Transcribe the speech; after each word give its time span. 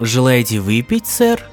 «Желаете 0.00 0.60
выпить, 0.60 1.06
сэр?» 1.06 1.44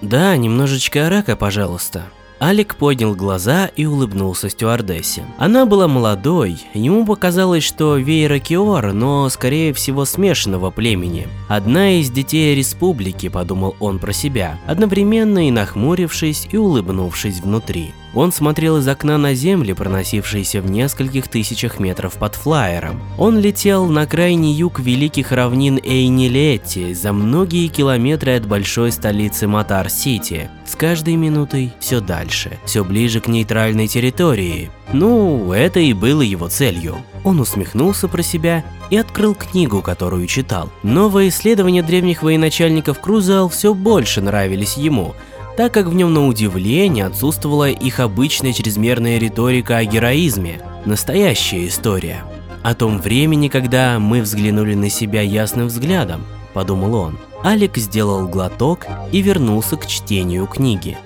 «Да, 0.00 0.36
немножечко 0.36 1.08
рака, 1.08 1.36
пожалуйста». 1.36 2.04
Алик 2.40 2.74
поднял 2.74 3.14
глаза 3.14 3.70
и 3.76 3.86
улыбнулся 3.86 4.50
стюардессе. 4.50 5.24
Она 5.38 5.64
была 5.64 5.88
молодой, 5.88 6.58
ему 6.74 7.06
показалось, 7.06 7.62
что 7.62 7.96
Вейра 7.96 8.38
Киор, 8.38 8.92
но 8.92 9.28
скорее 9.28 9.72
всего 9.72 10.04
смешанного 10.04 10.70
племени. 10.70 11.28
Одна 11.48 12.00
из 12.00 12.10
детей 12.10 12.54
республики, 12.54 13.28
подумал 13.28 13.76
он 13.80 13.98
про 13.98 14.12
себя, 14.12 14.58
одновременно 14.66 15.46
и 15.48 15.50
нахмурившись 15.50 16.48
и 16.50 16.56
улыбнувшись 16.56 17.40
внутри. 17.40 17.94
Он 18.14 18.30
смотрел 18.30 18.78
из 18.78 18.86
окна 18.86 19.18
на 19.18 19.34
земли, 19.34 19.72
проносившиеся 19.72 20.60
в 20.60 20.70
нескольких 20.70 21.28
тысячах 21.28 21.80
метров 21.80 22.14
под 22.14 22.34
флайером. 22.36 23.00
Он 23.18 23.38
летел 23.38 23.86
на 23.86 24.06
крайний 24.06 24.52
юг 24.52 24.78
великих 24.78 25.32
равнин 25.32 25.80
Эйнилетти, 25.82 26.94
за 26.94 27.12
многие 27.12 27.66
километры 27.68 28.36
от 28.36 28.46
большой 28.46 28.92
столицы 28.92 29.48
Матар-Сити. 29.48 30.48
С 30.64 30.76
каждой 30.76 31.16
минутой 31.16 31.72
все 31.80 32.00
дальше, 32.00 32.58
все 32.64 32.84
ближе 32.84 33.20
к 33.20 33.26
нейтральной 33.26 33.88
территории. 33.88 34.70
Ну, 34.92 35.52
это 35.52 35.80
и 35.80 35.92
было 35.92 36.22
его 36.22 36.48
целью. 36.48 36.98
Он 37.24 37.40
усмехнулся 37.40 38.06
про 38.06 38.22
себя 38.22 38.64
и 38.90 38.96
открыл 38.96 39.34
книгу, 39.34 39.82
которую 39.82 40.26
читал. 40.26 40.70
Новые 40.82 41.30
исследования 41.30 41.82
древних 41.82 42.22
военачальников 42.22 43.00
Крузал 43.00 43.48
все 43.48 43.74
больше 43.74 44.20
нравились 44.20 44.76
ему– 44.76 45.14
так 45.56 45.72
как 45.72 45.86
в 45.86 45.94
нем 45.94 46.12
на 46.12 46.26
удивление 46.26 47.06
отсутствовала 47.06 47.70
их 47.70 48.00
обычная 48.00 48.52
чрезмерная 48.52 49.18
риторика 49.18 49.78
о 49.78 49.84
героизме, 49.84 50.60
настоящая 50.84 51.68
история. 51.68 52.24
О 52.62 52.74
том 52.74 52.98
времени, 52.98 53.48
когда 53.48 53.98
мы 53.98 54.22
взглянули 54.22 54.74
на 54.74 54.88
себя 54.88 55.20
ясным 55.20 55.66
взглядом, 55.66 56.24
подумал 56.54 56.94
он. 56.94 57.18
Алик 57.44 57.76
сделал 57.76 58.26
глоток 58.26 58.86
и 59.12 59.20
вернулся 59.20 59.76
к 59.76 59.86
чтению 59.86 60.46
книги. 60.46 60.96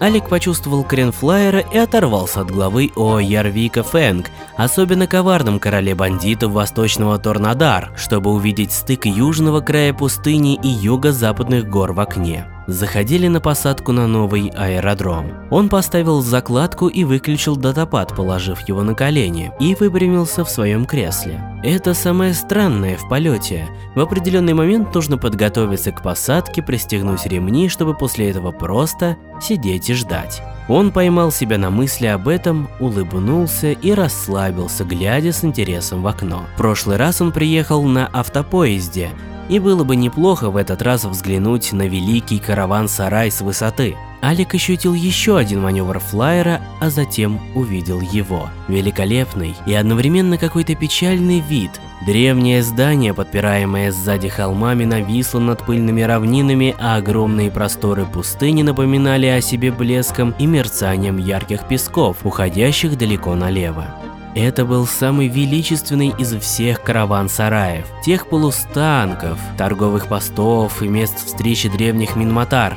Алик 0.00 0.28
почувствовал 0.28 0.84
крен 0.84 1.12
флайера 1.12 1.60
и 1.60 1.78
оторвался 1.78 2.42
от 2.42 2.50
главы 2.50 2.90
о 2.94 3.18
Ярвика 3.18 3.82
Фэнг, 3.82 4.30
особенно 4.56 5.06
коварном 5.06 5.58
короле 5.58 5.94
бандитов 5.94 6.52
Восточного 6.52 7.18
Торнадар, 7.18 7.92
чтобы 7.96 8.30
увидеть 8.30 8.72
стык 8.72 9.06
южного 9.06 9.60
края 9.60 9.94
пустыни 9.94 10.58
и 10.62 10.68
юго-западных 10.68 11.70
гор 11.70 11.92
в 11.92 12.00
окне 12.00 12.46
заходили 12.66 13.28
на 13.28 13.40
посадку 13.40 13.92
на 13.92 14.06
новый 14.06 14.48
аэродром. 14.48 15.32
Он 15.50 15.68
поставил 15.68 16.22
закладку 16.22 16.88
и 16.88 17.04
выключил 17.04 17.56
датапад, 17.56 18.14
положив 18.14 18.68
его 18.68 18.82
на 18.82 18.94
колени, 18.94 19.52
и 19.60 19.74
выпрямился 19.74 20.44
в 20.44 20.50
своем 20.50 20.84
кресле. 20.84 21.42
Это 21.62 21.94
самое 21.94 22.34
странное 22.34 22.96
в 22.96 23.08
полете. 23.08 23.68
В 23.94 24.00
определенный 24.00 24.54
момент 24.54 24.94
нужно 24.94 25.18
подготовиться 25.18 25.92
к 25.92 26.02
посадке, 26.02 26.62
пристегнуть 26.62 27.26
ремни, 27.26 27.68
чтобы 27.68 27.94
после 27.94 28.30
этого 28.30 28.50
просто 28.50 29.16
сидеть 29.40 29.90
и 29.90 29.94
ждать. 29.94 30.42
Он 30.68 30.92
поймал 30.92 31.30
себя 31.30 31.58
на 31.58 31.70
мысли 31.70 32.06
об 32.06 32.26
этом, 32.26 32.68
улыбнулся 32.80 33.72
и 33.72 33.92
расслабился, 33.92 34.84
глядя 34.84 35.32
с 35.32 35.44
интересом 35.44 36.02
в 36.02 36.06
окно. 36.06 36.46
В 36.54 36.58
прошлый 36.58 36.96
раз 36.96 37.20
он 37.20 37.32
приехал 37.32 37.82
на 37.82 38.06
автопоезде, 38.06 39.10
и 39.48 39.58
было 39.58 39.84
бы 39.84 39.96
неплохо 39.96 40.50
в 40.50 40.56
этот 40.56 40.82
раз 40.82 41.04
взглянуть 41.04 41.72
на 41.72 41.86
великий 41.86 42.38
караван-сарай 42.38 43.30
с 43.30 43.40
высоты. 43.40 43.96
Алик 44.22 44.54
ощутил 44.54 44.94
еще 44.94 45.36
один 45.36 45.60
маневр 45.60 45.98
флайера, 45.98 46.62
а 46.80 46.88
затем 46.88 47.40
увидел 47.54 48.00
его. 48.00 48.48
Великолепный 48.68 49.54
и 49.66 49.74
одновременно 49.74 50.38
какой-то 50.38 50.74
печальный 50.74 51.40
вид. 51.40 51.70
Древнее 52.06 52.62
здание, 52.62 53.12
подпираемое 53.12 53.92
сзади 53.92 54.28
холмами, 54.28 54.84
нависло 54.84 55.40
над 55.40 55.64
пыльными 55.64 56.00
равнинами, 56.02 56.74
а 56.78 56.96
огромные 56.96 57.50
просторы 57.50 58.06
пустыни 58.06 58.62
напоминали 58.62 59.26
о 59.26 59.42
себе 59.42 59.70
блеском 59.70 60.34
и 60.38 60.46
мерцанием 60.46 61.18
ярких 61.18 61.68
песков, 61.68 62.18
уходящих 62.24 62.96
далеко 62.96 63.34
налево. 63.34 63.94
Это 64.34 64.64
был 64.64 64.84
самый 64.86 65.28
величественный 65.28 66.12
из 66.18 66.34
всех 66.40 66.82
караван-сараев, 66.82 67.86
тех 68.04 68.28
полустанков, 68.28 69.38
торговых 69.56 70.08
постов 70.08 70.82
и 70.82 70.88
мест 70.88 71.24
встречи 71.24 71.68
древних 71.68 72.16
Минматар. 72.16 72.76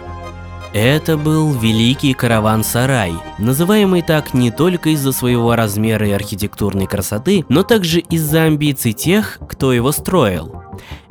Это 0.79 1.17
был 1.17 1.53
Великий 1.53 2.13
Караван-Сарай, 2.13 3.13
называемый 3.39 4.03
так 4.03 4.35
не 4.35 4.51
только 4.51 4.91
из-за 4.91 5.11
своего 5.11 5.55
размера 5.55 6.07
и 6.07 6.11
архитектурной 6.11 6.85
красоты, 6.85 7.43
но 7.49 7.63
также 7.63 7.99
из-за 7.99 8.43
амбиций 8.43 8.93
тех, 8.93 9.39
кто 9.49 9.73
его 9.73 9.91
строил. 9.91 10.61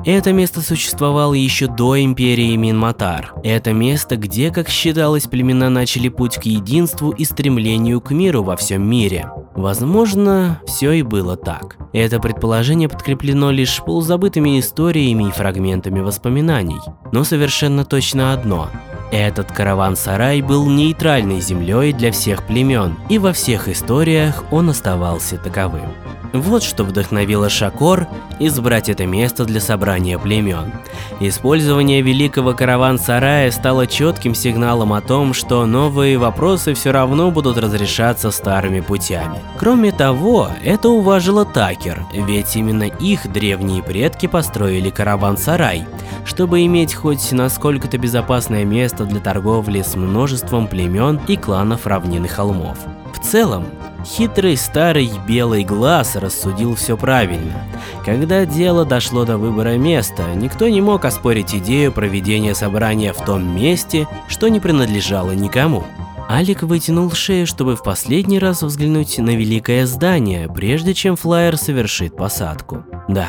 Это 0.05 0.33
место 0.33 0.61
существовало 0.61 1.35
еще 1.35 1.67
до 1.67 2.01
империи 2.01 2.55
Минматар. 2.55 3.35
Это 3.43 3.73
место, 3.73 4.17
где, 4.17 4.53
как 4.53 4.69
считалось, 4.69 5.27
племена 5.27 5.69
начали 5.69 6.11
путь 6.11 6.37
к 6.37 6.45
единству 6.45 7.11
и 7.11 7.25
стремлению 7.25 8.01
к 8.01 8.13
миру 8.13 8.45
во 8.45 8.57
всем 8.57 8.89
мире. 8.89 9.29
Возможно, 9.57 10.61
все 10.65 10.93
и 10.93 11.03
было 11.03 11.37
так. 11.37 11.77
Это 11.93 12.21
предположение 12.21 12.89
подкреплено 12.89 13.51
лишь 13.51 13.83
полузабытыми 13.85 14.61
историями 14.61 15.25
и 15.25 15.33
фрагментами 15.33 15.99
воспоминаний. 15.99 16.79
Но 17.11 17.25
совершенно 17.25 17.85
точно 17.85 18.33
одно– 18.33 18.71
этот 19.13 19.53
караван-сарай 19.53 20.43
был 20.43 20.67
нейтральной 20.69 21.41
землей 21.41 21.93
для 21.93 22.13
всех 22.13 22.45
племен, 22.47 22.97
и 23.09 23.19
во 23.19 23.33
всех 23.33 23.69
историях 23.69 24.45
он 24.51 24.71
оставался 24.71 25.39
таковым. 25.39 25.93
Вот 26.41 26.63
что 26.63 26.85
вдохновило 26.85 27.49
Шакор 27.49 28.09
избрать 28.39 28.89
это 28.89 29.07
место 29.07 29.45
для 29.45 29.61
собрания 29.61 30.19
племен. 30.19 30.73
Использование 31.21 32.03
великого 32.03 32.53
караван-сарая 32.53 33.51
стало 33.51 33.87
четким 33.87 34.35
сигналом 34.35 34.93
о 34.93 35.01
том, 35.01 35.33
что 35.35 35.65
новые 35.67 36.19
вопросы 36.19 36.75
все 36.75 36.91
равно 36.91 37.31
будут 37.31 37.59
разрешаться 37.59 38.31
старыми 38.31 38.81
путями. 38.81 39.39
Кроме 39.59 39.93
того, 39.93 40.51
это 40.63 40.89
уважило 40.89 41.45
Такер, 41.45 42.05
ведь 42.13 42.57
именно 42.57 42.85
их 42.85 43.31
древние 43.33 43.83
предки 43.83 44.27
построили 44.27 44.91
караван-сарай, 44.91 45.87
чтобы 46.25 46.65
иметь 46.67 46.95
хоть 46.95 47.33
насколько-то 47.33 47.99
безопасное 47.99 48.65
место 48.65 49.05
для 49.05 49.21
торговли 49.21 49.83
с 49.83 49.97
множеством 49.97 50.67
племен 50.69 51.21
и 51.29 51.37
кланов 51.37 51.87
равнин 51.87 52.25
и 52.25 52.29
холмов. 52.29 52.79
В 53.15 53.21
целом, 53.25 53.67
Хитрый 54.07 54.57
старый 54.57 55.11
белый 55.27 55.65
глаз 55.65 56.15
рассудил 56.15 56.77
все 56.77 56.97
правильно. 56.97 57.65
Когда 58.05 58.47
дело 58.47 58.85
дошло 58.85 59.25
до 59.25 59.37
выбора 59.37 59.77
места, 59.77 60.23
никто 60.35 60.69
не 60.69 60.81
мог 60.81 61.05
оспорить 61.05 61.55
идею 61.57 61.91
проведения 61.91 62.55
собрания 62.55 63.13
в 63.13 63.25
том 63.25 63.57
месте, 63.57 64.07
что 64.29 64.47
не 64.49 64.61
принадлежало 64.61 65.33
никому. 65.33 65.83
Алик 66.31 66.63
вытянул 66.63 67.11
шею, 67.11 67.49
чтобы 67.49 67.75
в 67.75 67.83
последний 67.83 68.39
раз 68.39 68.63
взглянуть 68.63 69.19
на 69.19 69.31
великое 69.31 69.87
здание, 69.87 70.49
прежде 70.49 70.95
чем 70.95 71.17
флайер 71.17 71.57
совершит 71.57 72.17
посадку. 72.17 72.85
Да, 73.09 73.29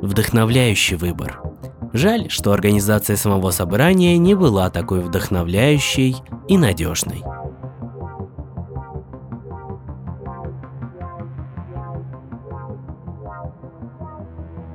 вдохновляющий 0.00 0.96
выбор. 0.96 1.40
Жаль, 1.92 2.30
что 2.30 2.52
организация 2.52 3.16
самого 3.16 3.50
собрания 3.50 4.16
не 4.16 4.34
была 4.34 4.70
такой 4.70 5.00
вдохновляющей 5.00 6.16
и 6.48 6.56
надежной. 6.56 7.22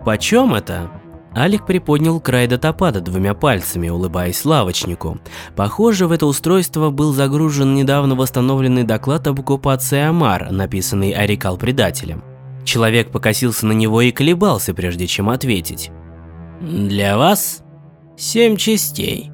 «Почем 0.09 0.55
это?» 0.55 0.89
Алик 1.35 1.67
приподнял 1.67 2.19
край 2.19 2.47
датапада 2.47 2.99
двумя 2.99 3.35
пальцами, 3.35 3.89
улыбаясь 3.89 4.43
лавочнику. 4.43 5.19
Похоже, 5.55 6.07
в 6.07 6.11
это 6.11 6.25
устройство 6.25 6.89
был 6.89 7.13
загружен 7.13 7.75
недавно 7.75 8.15
восстановленный 8.15 8.85
доклад 8.85 9.27
об 9.27 9.39
оккупации 9.39 9.99
Амар, 9.99 10.49
написанный 10.49 11.11
Арикал-предателем. 11.11 12.23
Человек 12.65 13.11
покосился 13.11 13.67
на 13.67 13.73
него 13.73 14.01
и 14.01 14.09
колебался, 14.09 14.73
прежде 14.73 15.05
чем 15.05 15.29
ответить. 15.29 15.91
«Для 16.59 17.15
вас 17.15 17.61
семь 18.17 18.57
частей», 18.57 19.31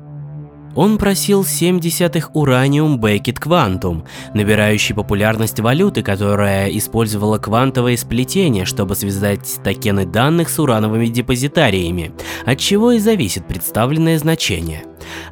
он 0.75 0.97
просил 0.97 1.45
7 1.45 1.79
десятых 1.79 2.35
ураниум 2.35 2.99
Бекет 2.99 3.39
Квантум, 3.39 4.05
набирающий 4.33 4.93
популярность 4.93 5.59
валюты, 5.59 6.03
которая 6.03 6.69
использовала 6.69 7.37
квантовое 7.37 7.97
сплетение, 7.97 8.65
чтобы 8.65 8.95
связать 8.95 9.59
токены 9.63 10.05
данных 10.05 10.49
с 10.49 10.59
урановыми 10.59 11.07
депозитариями, 11.07 12.11
от 12.45 12.59
чего 12.59 12.91
и 12.91 12.99
зависит 12.99 13.47
представленное 13.47 14.19
значение. 14.19 14.83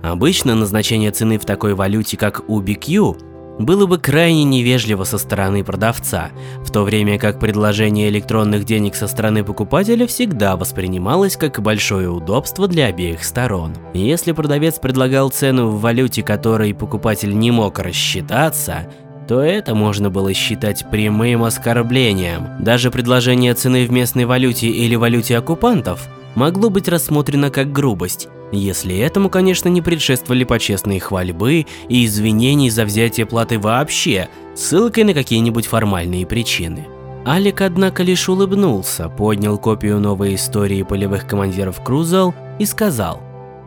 Обычно 0.01 0.55
назначение 0.55 1.11
цены 1.11 1.37
в 1.37 1.45
такой 1.45 1.73
валюте, 1.73 2.17
как 2.17 2.41
UBQ, 2.47 3.32
было 3.59 3.85
бы 3.85 3.97
крайне 3.97 4.43
невежливо 4.43 5.03
со 5.03 5.17
стороны 5.17 5.63
продавца, 5.63 6.29
в 6.63 6.71
то 6.71 6.83
время 6.83 7.19
как 7.19 7.39
предложение 7.39 8.09
электронных 8.09 8.65
денег 8.65 8.95
со 8.95 9.07
стороны 9.07 9.43
покупателя 9.43 10.07
всегда 10.07 10.55
воспринималось 10.55 11.37
как 11.37 11.61
большое 11.61 12.09
удобство 12.09 12.67
для 12.67 12.87
обеих 12.87 13.23
сторон. 13.23 13.73
Если 13.93 14.31
продавец 14.31 14.79
предлагал 14.79 15.29
цену 15.29 15.67
в 15.67 15.81
валюте, 15.81 16.23
которой 16.23 16.73
покупатель 16.73 17.37
не 17.37 17.51
мог 17.51 17.79
рассчитаться, 17.79 18.87
то 19.27 19.41
это 19.41 19.73
можно 19.73 20.09
было 20.09 20.33
считать 20.33 20.89
прямым 20.89 21.43
оскорблением. 21.43 22.47
Даже 22.59 22.91
предложение 22.91 23.53
цены 23.53 23.85
в 23.85 23.91
местной 23.91 24.25
валюте 24.25 24.67
или 24.67 24.95
валюте 24.95 25.37
оккупантов 25.37 26.07
могло 26.35 26.69
быть 26.69 26.89
рассмотрено 26.89 27.49
как 27.49 27.71
грубость, 27.71 28.27
Если 28.55 28.95
этому, 28.99 29.29
конечно, 29.29 29.67
не 29.67 29.81
предшествовали 29.81 30.43
почестные 30.43 30.99
хвальбы 30.99 31.65
и 31.89 32.05
извинений 32.05 32.69
за 32.69 32.85
взятие 32.85 33.25
платы 33.25 33.57
вообще, 33.57 34.29
ссылкой 34.55 35.05
на 35.05 35.15
какие-нибудь 35.15 35.65
формальные 35.65 36.27
причины. 36.27 36.85
Алик, 37.25 37.61
однако, 37.61 38.03
лишь 38.03 38.29
улыбнулся, 38.29 39.09
поднял 39.09 39.57
копию 39.57 39.99
новой 39.99 40.35
истории 40.35 40.83
полевых 40.83 41.25
командиров 41.25 41.83
Крузал 41.83 42.35
и 42.59 42.65
сказал 42.65 43.21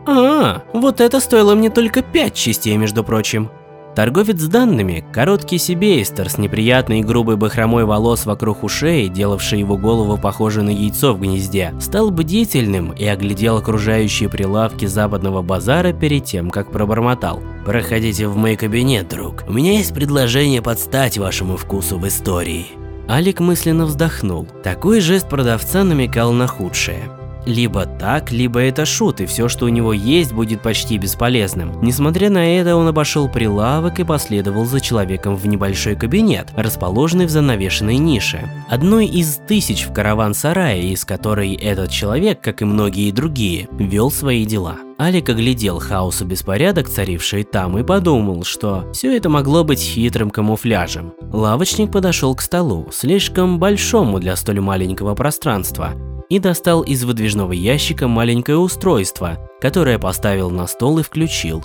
«А, 0.05 0.63
вот 0.71 1.01
это 1.01 1.19
стоило 1.19 1.53
мне 1.53 1.69
только 1.69 2.01
пять 2.01 2.35
частей, 2.35 2.77
между 2.77 3.03
прочим». 3.03 3.49
Торговец 3.97 4.43
данными, 4.43 5.03
короткий 5.11 5.57
себейстер 5.57 6.29
с 6.29 6.37
неприятной 6.37 6.99
и 6.99 7.03
грубой 7.03 7.35
бахромой 7.35 7.83
волос 7.83 8.27
вокруг 8.27 8.63
ушей, 8.63 9.09
делавший 9.09 9.57
его 9.57 9.75
голову 9.75 10.19
похожей 10.19 10.61
на 10.61 10.69
яйцо 10.69 11.15
в 11.15 11.19
гнезде, 11.19 11.73
стал 11.79 12.11
бдительным 12.11 12.91
и 12.91 13.05
оглядел 13.05 13.57
окружающие 13.57 14.29
прилавки 14.29 14.85
западного 14.85 15.41
базара 15.41 15.93
перед 15.93 16.25
тем, 16.25 16.51
как 16.51 16.71
пробормотал. 16.71 17.41
«Проходите 17.65 18.27
в 18.27 18.37
мой 18.37 18.55
кабинет, 18.55 19.09
друг. 19.09 19.43
У 19.47 19.53
меня 19.53 19.79
есть 19.79 19.95
предложение 19.95 20.61
подстать 20.61 21.17
вашему 21.17 21.57
вкусу 21.57 21.97
в 21.97 22.07
истории». 22.07 22.67
Алик 23.09 23.39
мысленно 23.39 23.87
вздохнул. 23.87 24.47
Такой 24.63 24.99
жест 24.99 25.27
продавца 25.27 25.83
намекал 25.83 26.33
на 26.33 26.45
худшее. 26.45 27.09
Либо 27.47 27.85
так, 27.85 28.29
либо 28.33 28.59
это 28.59 28.85
шут, 28.85 29.21
и 29.21 29.25
все, 29.25 29.47
что 29.47 29.65
у 29.65 29.69
него 29.69 29.93
есть, 29.93 30.33
будет 30.33 30.61
почти 30.61 30.97
бесполезным. 30.97 31.81
Несмотря 31.81 32.29
на 32.29 32.45
это, 32.45 32.75
он 32.75 32.89
обошел 32.89 33.29
прилавок 33.29 34.01
и 34.01 34.03
последовал 34.03 34.65
за 34.65 34.81
человеком 34.81 35.37
в 35.37 35.47
небольшой 35.47 35.95
кабинет, 35.95 36.49
расположенный 36.57 37.25
в 37.25 37.29
занавешенной 37.29 37.99
нише. 37.99 38.51
Одной 38.69 39.05
из 39.05 39.39
тысяч 39.47 39.83
в 39.83 39.93
караван-сарае, 39.93 40.91
из 40.91 41.05
которой 41.05 41.53
этот 41.53 41.89
человек, 41.89 42.41
как 42.41 42.61
и 42.61 42.65
многие 42.65 43.11
другие, 43.11 43.69
вел 43.79 44.11
свои 44.11 44.43
дела. 44.43 44.75
Алик 44.99 45.29
оглядел 45.29 45.79
хаос 45.79 46.21
и 46.21 46.25
беспорядок, 46.25 46.89
царивший 46.89 47.45
там, 47.45 47.77
и 47.77 47.83
подумал, 47.83 48.43
что 48.43 48.91
все 48.91 49.15
это 49.15 49.29
могло 49.29 49.63
быть 49.63 49.79
хитрым 49.79 50.31
камуфляжем. 50.31 51.13
Лавочник 51.31 51.93
подошел 51.93 52.35
к 52.35 52.41
столу, 52.41 52.89
слишком 52.91 53.57
большому 53.57 54.19
для 54.19 54.35
столь 54.35 54.59
маленького 54.59 55.15
пространства, 55.15 55.93
и 56.29 56.39
достал 56.39 56.81
из 56.81 57.03
выдвижного 57.03 57.53
ящика 57.53 58.07
маленькое 58.07 58.57
устройство, 58.57 59.37
которое 59.61 59.99
поставил 59.99 60.49
на 60.49 60.67
стол 60.67 60.99
и 60.99 61.03
включил. 61.03 61.63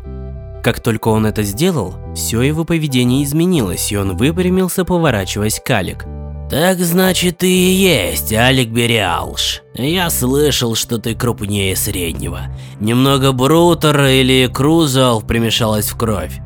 Как 0.62 0.80
только 0.80 1.08
он 1.08 1.26
это 1.26 1.42
сделал, 1.42 1.94
все 2.14 2.40
его 2.42 2.64
поведение 2.64 3.24
изменилось, 3.24 3.90
и 3.90 3.96
он 3.96 4.16
выпрямился, 4.16 4.84
поворачиваясь 4.84 5.60
к 5.60 5.70
Алик. 5.70 6.04
«Так 6.48 6.78
значит 6.78 7.38
ты 7.38 7.48
и 7.48 7.72
есть 7.72 8.32
Алик 8.32 8.68
Бериалш. 8.68 9.62
Я 9.74 10.10
слышал, 10.10 10.74
что 10.74 10.98
ты 10.98 11.14
крупнее 11.14 11.74
среднего. 11.74 12.42
Немного 12.78 13.32
Брутер 13.32 14.04
или 14.04 14.48
Крузал 14.52 15.22
примешалось 15.22 15.90
в 15.90 15.96
кровь. 15.96 16.38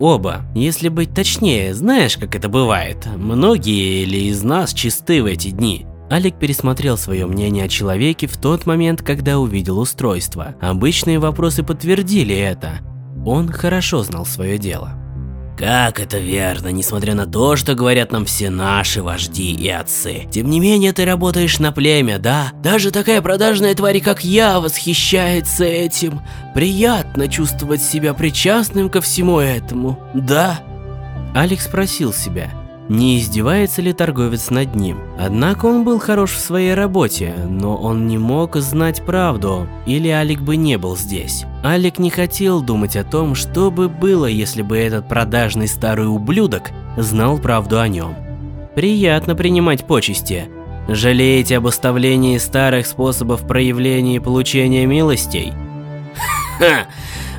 Оба, 0.00 0.42
если 0.56 0.88
быть 0.88 1.14
точнее, 1.14 1.74
знаешь, 1.74 2.16
как 2.16 2.34
это 2.34 2.48
бывает. 2.48 3.06
Многие 3.16 4.02
или 4.02 4.30
из 4.30 4.42
нас 4.42 4.74
чисты 4.74 5.22
в 5.22 5.26
эти 5.26 5.50
дни. 5.50 5.86
Алик 6.12 6.38
пересмотрел 6.38 6.98
свое 6.98 7.24
мнение 7.24 7.64
о 7.64 7.68
человеке 7.68 8.26
в 8.26 8.36
тот 8.36 8.66
момент, 8.66 9.00
когда 9.00 9.38
увидел 9.38 9.78
устройство. 9.78 10.54
Обычные 10.60 11.18
вопросы 11.18 11.62
подтвердили 11.62 12.36
это. 12.36 12.80
Он 13.24 13.48
хорошо 13.50 14.02
знал 14.02 14.26
свое 14.26 14.58
дело. 14.58 14.92
Как 15.56 15.98
это 16.00 16.18
верно, 16.18 16.68
несмотря 16.68 17.14
на 17.14 17.24
то, 17.24 17.56
что 17.56 17.74
говорят 17.74 18.12
нам 18.12 18.26
все 18.26 18.50
наши 18.50 19.02
вожди 19.02 19.54
и 19.54 19.70
отцы. 19.70 20.26
Тем 20.30 20.50
не 20.50 20.60
менее, 20.60 20.92
ты 20.92 21.06
работаешь 21.06 21.58
на 21.58 21.72
племя, 21.72 22.18
да? 22.18 22.52
Даже 22.62 22.90
такая 22.90 23.22
продажная 23.22 23.74
тварь, 23.74 24.00
как 24.00 24.22
я, 24.22 24.60
восхищается 24.60 25.64
этим. 25.64 26.20
Приятно 26.54 27.26
чувствовать 27.26 27.80
себя 27.80 28.12
причастным 28.12 28.90
ко 28.90 29.00
всему 29.00 29.38
этому, 29.38 29.98
да? 30.12 30.60
Алекс 31.34 31.64
спросил 31.64 32.12
себя, 32.12 32.50
не 32.92 33.18
издевается 33.18 33.80
ли 33.80 33.92
торговец 33.92 34.50
над 34.50 34.74
ним. 34.74 34.98
Однако 35.18 35.66
он 35.66 35.82
был 35.82 35.98
хорош 35.98 36.32
в 36.32 36.38
своей 36.38 36.74
работе, 36.74 37.34
но 37.48 37.74
он 37.76 38.06
не 38.06 38.18
мог 38.18 38.56
знать 38.56 39.02
правду, 39.04 39.66
или 39.86 40.08
Алик 40.08 40.42
бы 40.42 40.56
не 40.56 40.76
был 40.76 40.96
здесь. 40.96 41.44
Алик 41.64 41.98
не 41.98 42.10
хотел 42.10 42.60
думать 42.60 42.96
о 42.96 43.04
том, 43.04 43.34
что 43.34 43.70
бы 43.70 43.88
было, 43.88 44.26
если 44.26 44.62
бы 44.62 44.76
этот 44.76 45.08
продажный 45.08 45.68
старый 45.68 46.06
ублюдок 46.06 46.70
знал 46.96 47.38
правду 47.38 47.80
о 47.80 47.88
нем. 47.88 48.14
Приятно 48.74 49.34
принимать 49.34 49.86
почести. 49.86 50.44
Жалеете 50.88 51.58
об 51.58 51.66
оставлении 51.66 52.36
старых 52.38 52.86
способов 52.86 53.46
проявления 53.46 54.16
и 54.16 54.20
получения 54.20 54.84
милостей? 54.84 55.52
Ха! 56.58 56.86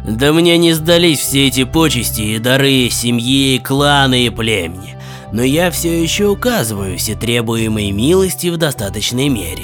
Да 0.07 0.33
мне 0.33 0.57
не 0.57 0.73
сдались 0.73 1.19
все 1.19 1.47
эти 1.47 1.63
почести 1.63 2.21
и 2.21 2.39
дары 2.39 2.89
семьи, 2.89 3.57
кланы 3.59 4.25
и 4.25 4.29
племени 4.29 4.97
но 5.33 5.41
я 5.41 5.71
все 5.71 6.01
еще 6.01 6.27
указываю 6.27 6.97
все 6.97 7.15
требуемые 7.15 7.91
милости 7.91 8.47
в 8.47 8.57
достаточной 8.57 9.29
мере. 9.29 9.63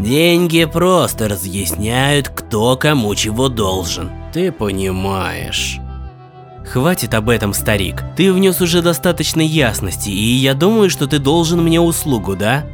Деньги 0.00 0.64
просто 0.64 1.28
разъясняют, 1.28 2.28
кто 2.28 2.76
кому 2.76 3.14
чего 3.14 3.48
должен. 3.48 4.10
Ты 4.32 4.50
понимаешь. 4.50 5.78
Хватит 6.66 7.14
об 7.14 7.28
этом, 7.28 7.54
старик. 7.54 8.02
Ты 8.16 8.32
внес 8.32 8.60
уже 8.60 8.82
достаточно 8.82 9.40
ясности, 9.40 10.10
и 10.10 10.34
я 10.34 10.54
думаю, 10.54 10.90
что 10.90 11.06
ты 11.06 11.20
должен 11.20 11.62
мне 11.62 11.80
услугу, 11.80 12.34
да? 12.34 12.66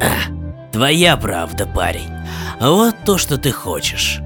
А, 0.00 0.70
твоя 0.70 1.16
правда, 1.16 1.66
парень. 1.66 2.12
Вот 2.60 2.94
то, 3.04 3.18
что 3.18 3.36
ты 3.36 3.50
хочешь. 3.50 4.20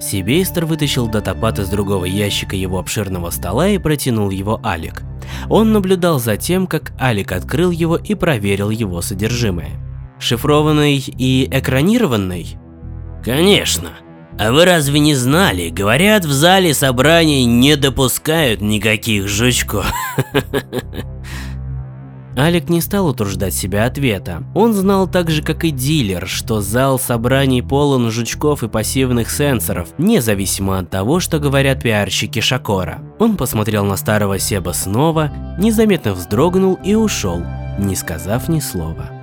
Себейстер 0.00 0.64
вытащил 0.64 1.06
датапад 1.08 1.58
из 1.58 1.68
другого 1.68 2.06
ящика 2.06 2.56
его 2.56 2.78
обширного 2.78 3.28
стола 3.28 3.68
и 3.68 3.78
протянул 3.78 4.30
его 4.30 4.58
Алик. 4.64 5.02
Он 5.48 5.72
наблюдал 5.72 6.18
за 6.18 6.36
тем, 6.36 6.66
как 6.66 6.92
Алик 7.00 7.32
открыл 7.32 7.70
его 7.70 7.96
и 7.96 8.14
проверил 8.14 8.70
его 8.70 9.00
содержимое. 9.00 9.72
Шифрованный 10.18 10.98
и 10.98 11.48
экранированный? 11.50 12.56
Конечно. 13.24 13.90
А 14.38 14.52
вы 14.52 14.64
разве 14.64 15.00
не 15.00 15.14
знали? 15.14 15.68
Говорят, 15.68 16.24
в 16.24 16.32
зале 16.32 16.74
собраний 16.74 17.44
не 17.44 17.76
допускают 17.76 18.60
никаких 18.60 19.26
жучков. 19.26 19.86
Алик 22.38 22.68
не 22.68 22.80
стал 22.80 23.08
утруждать 23.08 23.52
себя 23.52 23.84
ответа. 23.84 24.44
Он 24.54 24.72
знал 24.72 25.08
так 25.08 25.28
же, 25.28 25.42
как 25.42 25.64
и 25.64 25.72
дилер, 25.72 26.28
что 26.28 26.60
зал 26.60 27.00
собраний 27.00 27.62
полон 27.62 28.12
жучков 28.12 28.62
и 28.62 28.68
пассивных 28.68 29.28
сенсоров, 29.28 29.88
независимо 29.98 30.78
от 30.78 30.88
того, 30.88 31.18
что 31.18 31.40
говорят 31.40 31.82
пиарщики 31.82 32.38
Шакора. 32.38 33.00
Он 33.18 33.36
посмотрел 33.36 33.84
на 33.84 33.96
старого 33.96 34.38
Себа 34.38 34.72
снова, 34.72 35.32
незаметно 35.58 36.14
вздрогнул 36.14 36.78
и 36.84 36.94
ушел, 36.94 37.42
не 37.76 37.96
сказав 37.96 38.48
ни 38.48 38.60
слова. 38.60 39.17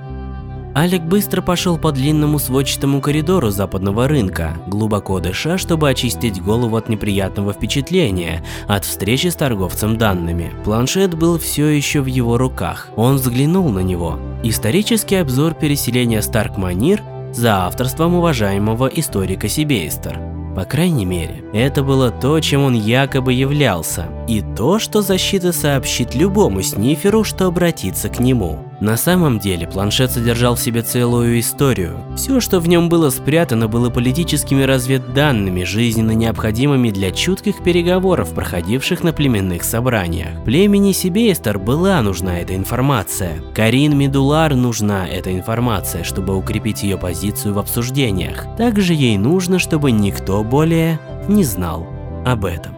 Алик 0.77 1.03
быстро 1.03 1.41
пошел 1.41 1.77
по 1.77 1.94
длинному 1.94 2.38
сводчатому 2.38 3.00
коридору 3.00 3.50
западного 3.50 4.10
рынка, 4.10 4.58
глубоко 4.67 5.22
дыша, 5.22 5.58
чтобы 5.58 5.89
очистить 5.89 6.44
голову 6.44 6.75
от 6.75 6.89
неприятного 6.89 7.53
впечатления 7.53 8.44
от 8.67 8.84
встречи 8.84 9.27
с 9.27 9.36
торговцем 9.36 9.98
данными. 9.98 10.51
Планшет 10.65 11.15
был 11.15 11.39
все 11.39 11.67
еще 11.67 12.01
в 12.01 12.08
его 12.08 12.38
руках. 12.38 12.89
Он 12.98 13.15
взглянул 13.15 13.70
на 13.70 13.79
него. 13.79 14.20
Исторический 14.44 15.15
обзор 15.15 15.53
переселения 15.53 16.22
Старк-Манир 16.22 17.01
за 17.32 17.67
авторством 17.67 18.15
уважаемого 18.15 18.88
историка 18.88 19.48
Сибейстер. 19.48 20.20
По 20.58 20.65
крайней 20.65 21.05
мере, 21.05 21.44
это 21.53 21.84
было 21.84 22.12
то, 22.12 22.38
чем 22.41 22.63
он 22.63 22.74
якобы 22.74 23.32
являлся, 23.32 24.08
и 24.27 24.41
то, 24.41 24.79
что 24.79 25.01
защита 25.01 25.53
сообщит 25.53 26.15
любому 26.15 26.62
сниферу, 26.62 27.24
что 27.24 27.48
обратиться 27.48 28.10
к 28.10 28.20
нему. 28.20 28.64
На 28.79 28.98
самом 28.98 29.39
деле, 29.39 29.67
планшет 29.67 30.12
содержал 30.12 30.55
в 30.55 30.60
себе 30.60 30.82
целую 30.82 31.39
историю. 31.39 31.98
Все, 32.15 32.39
что 32.39 32.60
в 32.60 32.67
нем 32.67 32.89
было 32.89 33.10
спрятано, 33.10 33.67
было 33.67 33.89
политическими 33.89 34.63
разведданными, 34.63 35.63
жизненно 35.63 36.12
необходимыми 36.12 36.91
для 36.91 37.12
чутких 37.12 37.63
переговоров, 37.63 38.34
проходивших 38.34 39.03
на 39.03 39.13
племенных 39.13 39.63
собраниях. 39.63 40.44
Племени 40.44 40.91
Сибейстер 40.91 41.58
была 41.58 42.01
нужна 42.01 42.39
эта 42.39 42.55
информация. 42.55 43.41
Карин 43.53 43.98
Медулар 43.98 44.55
нужна 44.55 45.08
эта 45.08 45.34
информация, 45.34 46.03
чтобы 46.03 46.36
укрепить 46.36 46.84
ее 46.84 46.98
позицию 46.98 47.53
в 47.53 47.60
обсуждениях. 47.60 48.46
Также 48.58 48.94
ей 48.94 49.17
нужно, 49.17 49.60
чтобы 49.60 49.91
никто 49.91 50.44
более 50.44 51.00
не 51.27 51.44
знал 51.44 51.88
об 52.25 52.46
этом. 52.46 52.75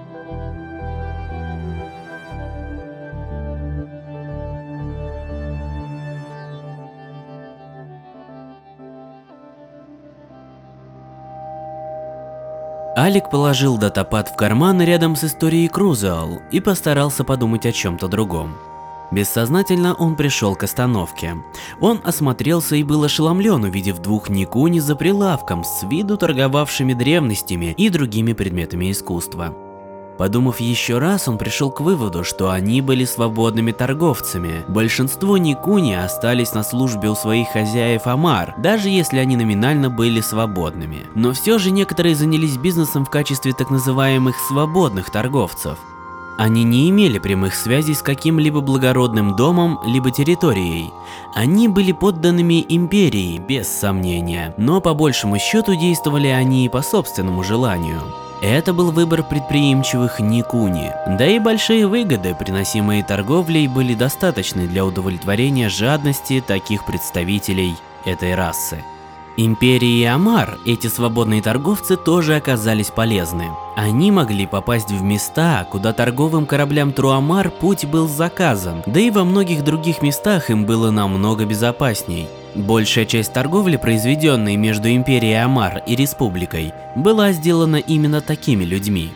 Алик 12.97 13.29
положил 13.29 13.77
датапад 13.77 14.27
в 14.29 14.35
карман 14.35 14.81
рядом 14.81 15.15
с 15.15 15.23
историей 15.23 15.67
Крузеал 15.67 16.41
и 16.49 16.59
постарался 16.59 17.23
подумать 17.23 17.67
о 17.67 17.71
чем-то 17.71 18.07
другом. 18.07 18.55
Бессознательно 19.11 19.93
он 19.93 20.15
пришел 20.15 20.55
к 20.55 20.63
остановке. 20.63 21.35
Он 21.79 22.01
осмотрелся 22.03 22.75
и 22.75 22.81
был 22.81 23.03
ошеломлен, 23.03 23.63
увидев 23.65 23.99
двух 23.99 24.29
Никуни 24.29 24.79
за 24.79 24.95
прилавком, 24.95 25.63
с 25.63 25.83
виду 25.83 26.17
торговавшими 26.17 26.93
древностями 26.93 27.75
и 27.77 27.89
другими 27.89 28.33
предметами 28.33 28.91
искусства. 28.91 29.53
Подумав 30.17 30.59
еще 30.59 30.97
раз, 30.97 31.27
он 31.27 31.37
пришел 31.37 31.69
к 31.69 31.81
выводу, 31.81 32.23
что 32.23 32.49
они 32.49 32.81
были 32.81 33.05
свободными 33.05 33.71
торговцами. 33.71 34.65
Большинство 34.67 35.37
Никуни 35.37 35.93
остались 35.93 36.53
на 36.53 36.63
службе 36.63 37.09
у 37.09 37.15
своих 37.15 37.49
хозяев 37.49 38.07
Амар, 38.07 38.55
даже 38.57 38.89
если 38.89 39.19
они 39.19 39.35
номинально 39.35 39.89
были 39.89 40.21
свободными. 40.21 41.05
Но 41.13 41.33
все 41.33 41.59
же 41.59 41.69
некоторые 41.69 42.15
занялись 42.15 42.57
бизнесом 42.57 43.05
в 43.05 43.09
качестве 43.11 43.53
так 43.53 43.69
называемых 43.69 44.35
свободных 44.47 45.11
торговцев. 45.11 45.77
Они 46.37 46.63
не 46.63 46.89
имели 46.89 47.17
прямых 47.17 47.55
связей 47.55 47.95
с 47.95 48.03
каким-либо 48.03 48.61
благородным 48.61 49.35
домом, 49.35 49.79
либо 49.85 50.11
территорией. 50.11 50.91
Они 51.33 51.67
были 51.67 51.91
подданными 51.91 52.63
империи, 52.69 53.39
без 53.39 53.67
сомнения, 53.67 54.53
но 54.57 54.79
по 54.79 54.93
большему 54.93 55.39
счету 55.39 55.75
действовали 55.75 56.27
они 56.27 56.69
по 56.69 56.83
собственному 56.83 57.43
желанию. 57.43 58.01
Это 58.41 58.71
был 58.71 58.91
выбор 58.91 59.23
предприимчивых 59.23 60.19
Никуни, 60.19 60.91
да 61.07 61.25
и 61.25 61.39
большие 61.39 61.87
выгоды, 61.87 62.35
приносимые 62.35 63.03
торговлей, 63.03 63.67
были 63.67 63.95
достаточны 63.95 64.67
для 64.67 64.85
удовлетворения 64.85 65.69
жадности 65.69 66.43
таких 66.45 66.85
представителей 66.85 67.75
этой 68.05 68.35
расы. 68.35 68.83
Империи 69.39 70.03
Амар 70.03 70.57
эти 70.65 70.87
свободные 70.87 71.43
торговцы 71.43 71.95
тоже 71.95 72.35
оказались 72.35 72.89
полезны. 72.89 73.49
Они 73.75 74.09
могли 74.09 74.47
попасть 74.47 74.89
в 74.89 75.03
места, 75.03 75.67
куда 75.69 75.93
торговым 75.93 76.47
кораблям 76.47 76.91
Труамар 76.91 77.51
путь 77.51 77.85
был 77.85 78.07
заказан, 78.07 78.81
да 78.87 78.99
и 78.99 79.11
во 79.11 79.23
многих 79.23 79.63
других 79.63 80.01
местах 80.01 80.49
им 80.49 80.65
было 80.65 80.89
намного 80.89 81.45
безопасней. 81.45 82.27
Большая 82.55 83.05
часть 83.05 83.31
торговли, 83.31 83.77
произведенной 83.77 84.55
между 84.55 84.89
Империей 84.89 85.43
Амар 85.43 85.83
и 85.85 85.95
Республикой, 85.95 86.73
была 86.95 87.31
сделана 87.31 87.75
именно 87.75 88.21
такими 88.21 88.63
людьми 88.63 89.11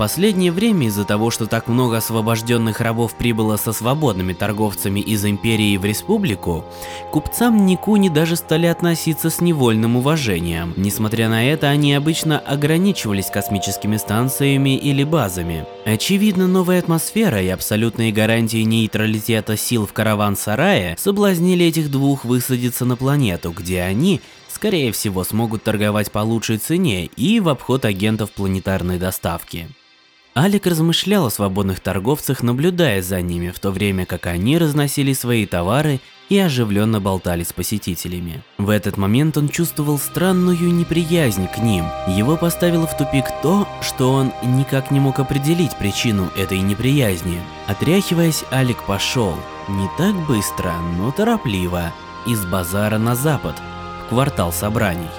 последнее 0.00 0.50
время 0.50 0.86
из-за 0.86 1.04
того, 1.04 1.30
что 1.30 1.44
так 1.44 1.68
много 1.68 1.98
освобожденных 1.98 2.80
рабов 2.80 3.14
прибыло 3.16 3.58
со 3.58 3.74
свободными 3.74 4.32
торговцами 4.32 4.98
из 4.98 5.26
империи 5.26 5.76
в 5.76 5.84
республику, 5.84 6.64
купцам 7.12 7.66
Никуни 7.66 8.08
даже 8.08 8.36
стали 8.36 8.64
относиться 8.64 9.28
с 9.28 9.42
невольным 9.42 9.96
уважением. 9.96 10.72
Несмотря 10.78 11.28
на 11.28 11.44
это, 11.44 11.68
они 11.68 11.92
обычно 11.92 12.38
ограничивались 12.38 13.26
космическими 13.26 13.98
станциями 13.98 14.74
или 14.74 15.04
базами. 15.04 15.66
Очевидно, 15.84 16.46
новая 16.46 16.78
атмосфера 16.78 17.42
и 17.42 17.48
абсолютные 17.48 18.10
гарантии 18.10 18.62
нейтралитета 18.62 19.58
сил 19.58 19.86
в 19.86 19.92
караван-сарае 19.92 20.96
соблазнили 20.98 21.66
этих 21.66 21.90
двух 21.90 22.24
высадиться 22.24 22.86
на 22.86 22.96
планету, 22.96 23.50
где 23.50 23.82
они 23.82 24.22
скорее 24.48 24.92
всего 24.92 25.24
смогут 25.24 25.62
торговать 25.64 26.10
по 26.10 26.20
лучшей 26.20 26.56
цене 26.56 27.04
и 27.04 27.38
в 27.38 27.50
обход 27.50 27.84
агентов 27.84 28.30
планетарной 28.30 28.98
доставки. 28.98 29.68
Алик 30.36 30.66
размышлял 30.66 31.26
о 31.26 31.30
свободных 31.30 31.80
торговцах, 31.80 32.44
наблюдая 32.44 33.02
за 33.02 33.20
ними, 33.20 33.50
в 33.50 33.58
то 33.58 33.72
время 33.72 34.06
как 34.06 34.26
они 34.26 34.58
разносили 34.58 35.12
свои 35.12 35.44
товары 35.44 35.98
и 36.28 36.38
оживленно 36.38 37.00
болтали 37.00 37.42
с 37.42 37.52
посетителями. 37.52 38.40
В 38.56 38.70
этот 38.70 38.96
момент 38.96 39.36
он 39.36 39.48
чувствовал 39.48 39.98
странную 39.98 40.72
неприязнь 40.72 41.48
к 41.48 41.58
ним. 41.58 41.84
Его 42.06 42.36
поставило 42.36 42.86
в 42.86 42.96
тупик 42.96 43.24
то, 43.42 43.66
что 43.82 44.12
он 44.12 44.32
никак 44.44 44.92
не 44.92 45.00
мог 45.00 45.18
определить 45.18 45.76
причину 45.76 46.30
этой 46.36 46.60
неприязни. 46.60 47.40
Отряхиваясь, 47.66 48.44
Алик 48.52 48.84
пошел, 48.84 49.34
не 49.68 49.88
так 49.98 50.14
быстро, 50.28 50.72
но 50.96 51.10
торопливо, 51.10 51.92
из 52.24 52.44
базара 52.46 52.98
на 52.98 53.16
запад, 53.16 53.60
в 54.04 54.10
квартал 54.10 54.52
собраний. 54.52 55.10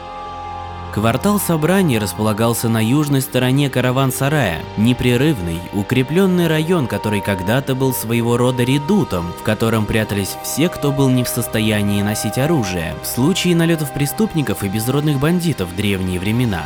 Квартал 0.93 1.39
собраний 1.39 1.99
располагался 1.99 2.67
на 2.67 2.83
южной 2.83 3.21
стороне 3.21 3.69
караван-сарая, 3.69 4.61
непрерывный, 4.75 5.61
укрепленный 5.71 6.47
район, 6.47 6.87
который 6.87 7.21
когда-то 7.21 7.75
был 7.75 7.93
своего 7.93 8.35
рода 8.35 8.63
редутом, 8.63 9.31
в 9.39 9.41
котором 9.43 9.85
прятались 9.85 10.35
все, 10.43 10.67
кто 10.67 10.91
был 10.91 11.09
не 11.09 11.23
в 11.23 11.29
состоянии 11.29 12.01
носить 12.01 12.37
оружие, 12.37 12.93
в 13.01 13.07
случае 13.07 13.55
налетов 13.55 13.93
преступников 13.93 14.65
и 14.65 14.67
безродных 14.67 15.17
бандитов 15.17 15.69
в 15.69 15.75
древние 15.77 16.19
времена. 16.19 16.65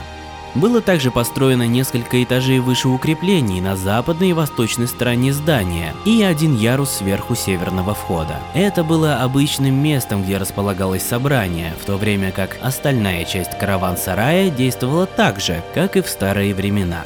Было 0.55 0.81
также 0.81 1.11
построено 1.11 1.67
несколько 1.67 2.23
этажей 2.23 2.59
выше 2.59 2.87
укреплений 2.87 3.59
на 3.59 3.75
западной 3.75 4.29
и 4.29 4.33
восточной 4.33 4.87
стороне 4.87 5.33
здания 5.33 5.93
и 6.05 6.23
один 6.23 6.55
ярус 6.55 6.91
сверху 6.91 7.35
северного 7.35 7.93
входа. 7.93 8.39
Это 8.53 8.85
было 8.85 9.17
обычным 9.21 9.75
местом, 9.75 10.23
где 10.23 10.37
располагалось 10.37 11.03
собрание, 11.03 11.73
в 11.81 11.85
то 11.85 11.97
время 11.97 12.31
как 12.31 12.57
остальная 12.61 13.25
часть 13.25 13.57
караван-сарая 13.59 14.49
действовала 14.49 15.05
так 15.05 15.41
же, 15.41 15.61
как 15.73 15.97
и 15.97 16.01
в 16.01 16.07
старые 16.07 16.55
времена. 16.55 17.03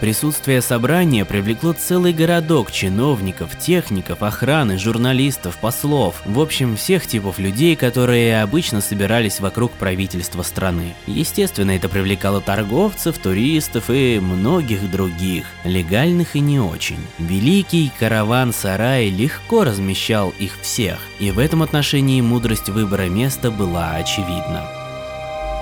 Присутствие 0.00 0.60
собрания 0.60 1.24
привлекло 1.24 1.72
целый 1.72 2.12
городок 2.12 2.70
чиновников, 2.70 3.58
техников, 3.58 4.22
охраны, 4.22 4.76
журналистов, 4.76 5.56
послов, 5.56 6.20
в 6.26 6.38
общем, 6.38 6.76
всех 6.76 7.06
типов 7.06 7.38
людей, 7.38 7.76
которые 7.76 8.42
обычно 8.42 8.82
собирались 8.82 9.40
вокруг 9.40 9.72
правительства 9.72 10.42
страны. 10.42 10.94
Естественно, 11.06 11.70
это 11.70 11.88
привлекало 11.88 12.42
торговцев, 12.42 13.16
туристов 13.16 13.84
и 13.88 14.20
многих 14.20 14.90
других, 14.90 15.46
легальных 15.64 16.36
и 16.36 16.40
не 16.40 16.60
очень. 16.60 17.00
Великий 17.18 17.90
караван-сарай 17.98 19.08
легко 19.08 19.64
размещал 19.64 20.34
их 20.38 20.58
всех, 20.60 20.98
и 21.18 21.30
в 21.30 21.38
этом 21.38 21.62
отношении 21.62 22.20
мудрость 22.20 22.68
выбора 22.68 23.04
места 23.04 23.50
была 23.50 23.92
очевидна. 23.92 24.75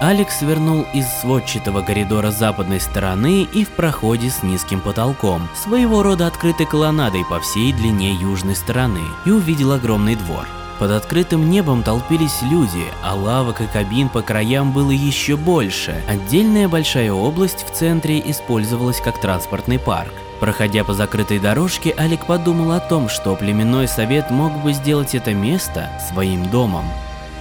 Алекс 0.01 0.39
свернул 0.39 0.85
из 0.93 1.07
сводчатого 1.07 1.83
коридора 1.83 2.31
западной 2.31 2.81
стороны 2.81 3.43
и 3.43 3.65
в 3.65 3.71
проходе 3.71 4.29
с 4.29 4.43
низким 4.43 4.81
потолком, 4.81 5.49
своего 5.55 6.03
рода 6.03 6.27
открытой 6.27 6.67
колоннадой 6.67 7.25
по 7.25 7.41
всей 7.41 7.73
длине 7.73 8.13
южной 8.15 8.57
стороны, 8.57 9.01
и 9.25 9.31
увидел 9.31 9.73
огромный 9.73 10.17
двор. 10.17 10.47
Под 10.79 10.91
открытым 10.91 11.49
небом 11.49 11.85
толпились 11.85 12.43
люди, 12.43 12.85
а 13.03 13.15
лавок 13.15 13.61
и 13.61 13.67
кабин 13.67 14.09
по 14.09 14.23
краям 14.23 14.73
было 14.73 14.91
еще 14.91 15.37
больше. 15.37 16.03
Отдельная 16.09 16.69
большая 16.69 17.13
область 17.13 17.65
в 17.65 17.73
центре 17.73 18.21
использовалась 18.31 19.01
как 19.01 19.21
транспортный 19.21 19.79
парк. 19.79 20.13
Проходя 20.41 20.83
по 20.83 20.93
закрытой 20.93 21.39
дорожке, 21.39 21.95
Алик 21.97 22.27
подумал 22.27 22.73
о 22.73 22.81
том, 22.81 23.09
что 23.09 23.37
племенной 23.37 23.87
совет 23.87 24.31
мог 24.31 24.53
бы 24.61 24.73
сделать 24.73 25.15
это 25.15 25.33
место 25.33 25.89
своим 26.13 26.51
домом. 26.51 26.85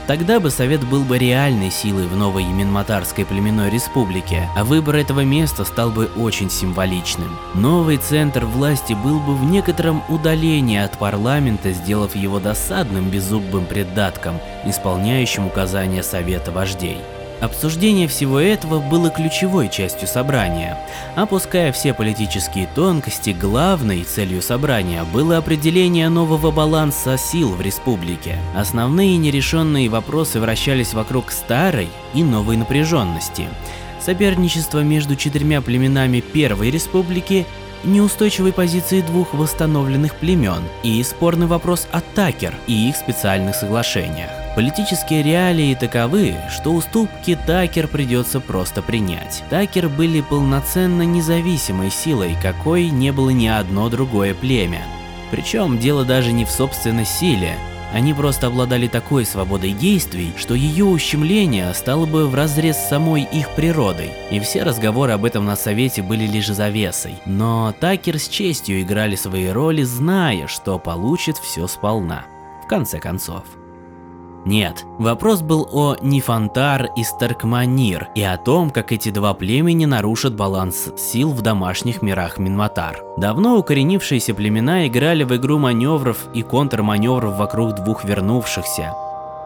Тогда 0.05 0.41
бы 0.41 0.51
Совет 0.51 0.85
был 0.85 1.03
бы 1.03 1.17
реальной 1.17 1.71
силой 1.71 2.07
в 2.07 2.15
новой 2.15 2.43
Еминматарской 2.43 3.25
племенной 3.25 3.69
республике, 3.69 4.49
а 4.53 4.65
выбор 4.65 4.97
этого 4.97 5.21
места 5.21 5.63
стал 5.63 5.91
бы 5.91 6.07
очень 6.17 6.49
символичным. 6.49 7.37
Новый 7.53 7.97
центр 7.97 8.43
власти 8.43 8.93
был 8.93 9.21
бы 9.21 9.33
в 9.33 9.45
некотором 9.45 10.03
удалении 10.09 10.77
от 10.77 10.97
парламента, 10.97 11.71
сделав 11.71 12.17
его 12.17 12.41
досадным 12.41 13.09
беззубым 13.09 13.65
придатком, 13.65 14.41
исполняющим 14.65 15.47
указания 15.47 16.03
Совета 16.03 16.51
вождей. 16.51 16.97
Обсуждение 17.43 18.07
всего 18.07 18.39
этого 18.39 18.79
было 18.79 19.09
ключевой 19.09 19.67
частью 19.67 20.07
собрания. 20.07 20.79
Опуская 21.17 21.73
все 21.73 21.93
политические 21.93 22.69
тонкости, 22.73 23.31
главной 23.31 24.03
целью 24.03 24.41
собрания 24.41 25.03
было 25.03 25.35
определение 25.35 26.07
нового 26.07 26.51
баланса 26.51 27.17
сил 27.17 27.49
в 27.49 27.59
республике. 27.59 28.37
Основные 28.55 29.17
нерешенные 29.17 29.89
вопросы 29.89 30.39
вращались 30.39 30.93
вокруг 30.93 31.33
старой 31.33 31.89
и 32.13 32.23
новой 32.23 32.55
напряженности. 32.55 33.49
Соперничество 33.99 34.79
между 34.79 35.17
четырьмя 35.17 35.61
племенами 35.61 36.21
Первой 36.21 36.71
Республики 36.71 37.45
неустойчивой 37.83 38.53
позиции 38.53 39.01
двух 39.01 39.33
восстановленных 39.33 40.15
племен 40.15 40.63
и 40.83 41.01
спорный 41.03 41.47
вопрос 41.47 41.87
о 41.91 42.01
Такер 42.01 42.53
и 42.67 42.89
их 42.89 42.95
специальных 42.95 43.55
соглашениях. 43.55 44.29
Политические 44.55 45.23
реалии 45.23 45.73
таковы, 45.73 46.35
что 46.49 46.71
уступки 46.71 47.37
Такер 47.47 47.87
придется 47.87 48.39
просто 48.39 48.81
принять. 48.81 49.43
Такер 49.49 49.89
были 49.89 50.21
полноценно 50.21 51.01
независимой 51.01 51.89
силой, 51.89 52.37
какой 52.41 52.89
не 52.89 53.11
было 53.11 53.31
ни 53.31 53.47
одно 53.47 53.89
другое 53.89 54.35
племя. 54.35 54.83
Причем 55.31 55.79
дело 55.79 56.05
даже 56.05 56.31
не 56.31 56.45
в 56.45 56.51
собственной 56.51 57.05
силе, 57.05 57.57
они 57.93 58.13
просто 58.13 58.47
обладали 58.47 58.87
такой 58.87 59.25
свободой 59.25 59.71
действий, 59.71 60.33
что 60.35 60.55
ее 60.55 60.85
ущемление 60.85 61.73
стало 61.73 62.05
бы 62.05 62.27
вразрез 62.27 62.75
с 62.77 62.89
самой 62.89 63.21
их 63.21 63.49
природой, 63.51 64.11
и 64.31 64.39
все 64.39 64.63
разговоры 64.63 65.13
об 65.13 65.25
этом 65.25 65.45
на 65.45 65.55
совете 65.55 66.01
были 66.01 66.25
лишь 66.25 66.47
завесой. 66.47 67.15
Но 67.25 67.73
Такер 67.79 68.19
с 68.19 68.27
честью 68.27 68.81
играли 68.81 69.15
свои 69.15 69.47
роли, 69.47 69.83
зная, 69.83 70.47
что 70.47 70.79
получит 70.79 71.37
все 71.37 71.67
сполна, 71.67 72.25
в 72.63 72.67
конце 72.67 72.99
концов. 72.99 73.43
Нет, 74.45 74.85
вопрос 74.97 75.41
был 75.41 75.69
о 75.71 75.95
Нифантар 76.01 76.89
и 76.97 77.03
Старкманир 77.03 78.09
и 78.13 78.21
о 78.21 78.37
том, 78.37 78.71
как 78.71 78.91
эти 78.91 79.09
два 79.09 79.33
племени 79.33 79.85
нарушат 79.85 80.35
баланс 80.35 80.89
сил 80.97 81.29
в 81.29 81.41
домашних 81.41 82.01
мирах 82.01 82.37
Минматар. 82.39 83.03
Давно 83.15 83.57
укоренившиеся 83.57 84.33
племена 84.33 84.87
играли 84.87 85.23
в 85.23 85.33
игру 85.35 85.59
маневров 85.59 86.27
и 86.33 86.41
контрманевров 86.41 87.37
вокруг 87.37 87.75
двух 87.75 88.03
вернувшихся. 88.03 88.93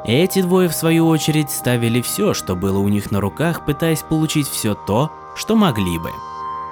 Эти 0.03 0.41
двое, 0.41 0.67
в 0.67 0.73
свою 0.73 1.07
очередь, 1.07 1.51
ставили 1.51 2.01
все, 2.01 2.33
что 2.33 2.55
было 2.55 2.79
у 2.79 2.87
них 2.87 3.11
на 3.11 3.19
руках, 3.19 3.65
пытаясь 3.65 4.01
получить 4.01 4.47
все 4.47 4.73
то, 4.73 5.11
что 5.35 5.55
могли 5.55 5.99
бы. 5.99 6.09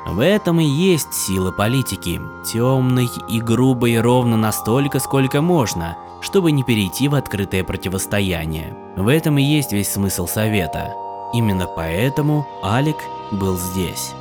В 0.07 0.19
этом 0.19 0.59
и 0.59 0.65
есть 0.65 1.13
сила 1.13 1.51
политики, 1.51 2.21
темной 2.45 3.09
и 3.27 3.41
грубой 3.41 3.99
ровно 3.99 4.37
настолько, 4.37 4.99
сколько 4.99 5.41
можно, 5.41 5.97
чтобы 6.25 6.51
не 6.51 6.63
перейти 6.63 7.07
в 7.07 7.13
открытое 7.13 7.63
противостояние. 7.63 8.75
В 8.95 9.07
этом 9.09 9.37
и 9.37 9.43
есть 9.43 9.71
весь 9.71 9.89
смысл 9.89 10.25
совета. 10.25 10.95
Именно 11.33 11.67
поэтому 11.67 12.47
Алик 12.63 12.97
был 13.31 13.59
здесь. 13.59 14.15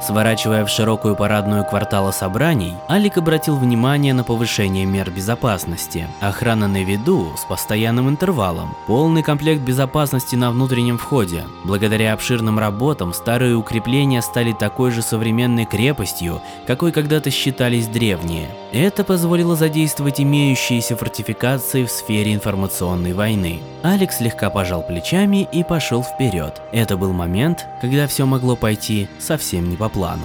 Сворачивая 0.00 0.64
в 0.64 0.68
широкую 0.68 1.16
парадную 1.16 1.64
квартала 1.64 2.12
собраний, 2.12 2.74
Алик 2.88 3.18
обратил 3.18 3.56
внимание 3.56 4.14
на 4.14 4.22
повышение 4.22 4.86
мер 4.86 5.10
безопасности. 5.10 6.06
Охрана 6.20 6.68
на 6.68 6.84
виду 6.84 7.32
с 7.36 7.44
постоянным 7.44 8.08
интервалом, 8.08 8.76
полный 8.86 9.22
комплект 9.22 9.60
безопасности 9.60 10.36
на 10.36 10.50
внутреннем 10.50 10.98
входе. 10.98 11.44
Благодаря 11.64 12.12
обширным 12.12 12.58
работам 12.58 13.12
старые 13.12 13.56
укрепления 13.56 14.22
стали 14.22 14.52
такой 14.52 14.92
же 14.92 15.02
современной 15.02 15.66
крепостью, 15.66 16.40
какой 16.66 16.92
когда-то 16.92 17.30
считались 17.30 17.88
древние. 17.88 18.48
Это 18.72 19.02
позволило 19.02 19.56
задействовать 19.56 20.20
имеющиеся 20.20 20.96
фортификации 20.96 21.84
в 21.84 21.90
сфере 21.90 22.34
информационной 22.34 23.14
войны. 23.14 23.60
Алекс 23.82 24.18
слегка 24.18 24.50
пожал 24.50 24.82
плечами 24.82 25.48
и 25.52 25.64
пошел 25.64 26.02
вперед. 26.02 26.60
Это 26.72 26.96
был 26.96 27.12
момент, 27.12 27.66
когда 27.80 28.06
все 28.06 28.26
могло 28.26 28.56
пойти 28.56 29.08
совсем 29.18 29.68
не 29.70 29.76
по 29.76 29.87
плану. 29.88 30.24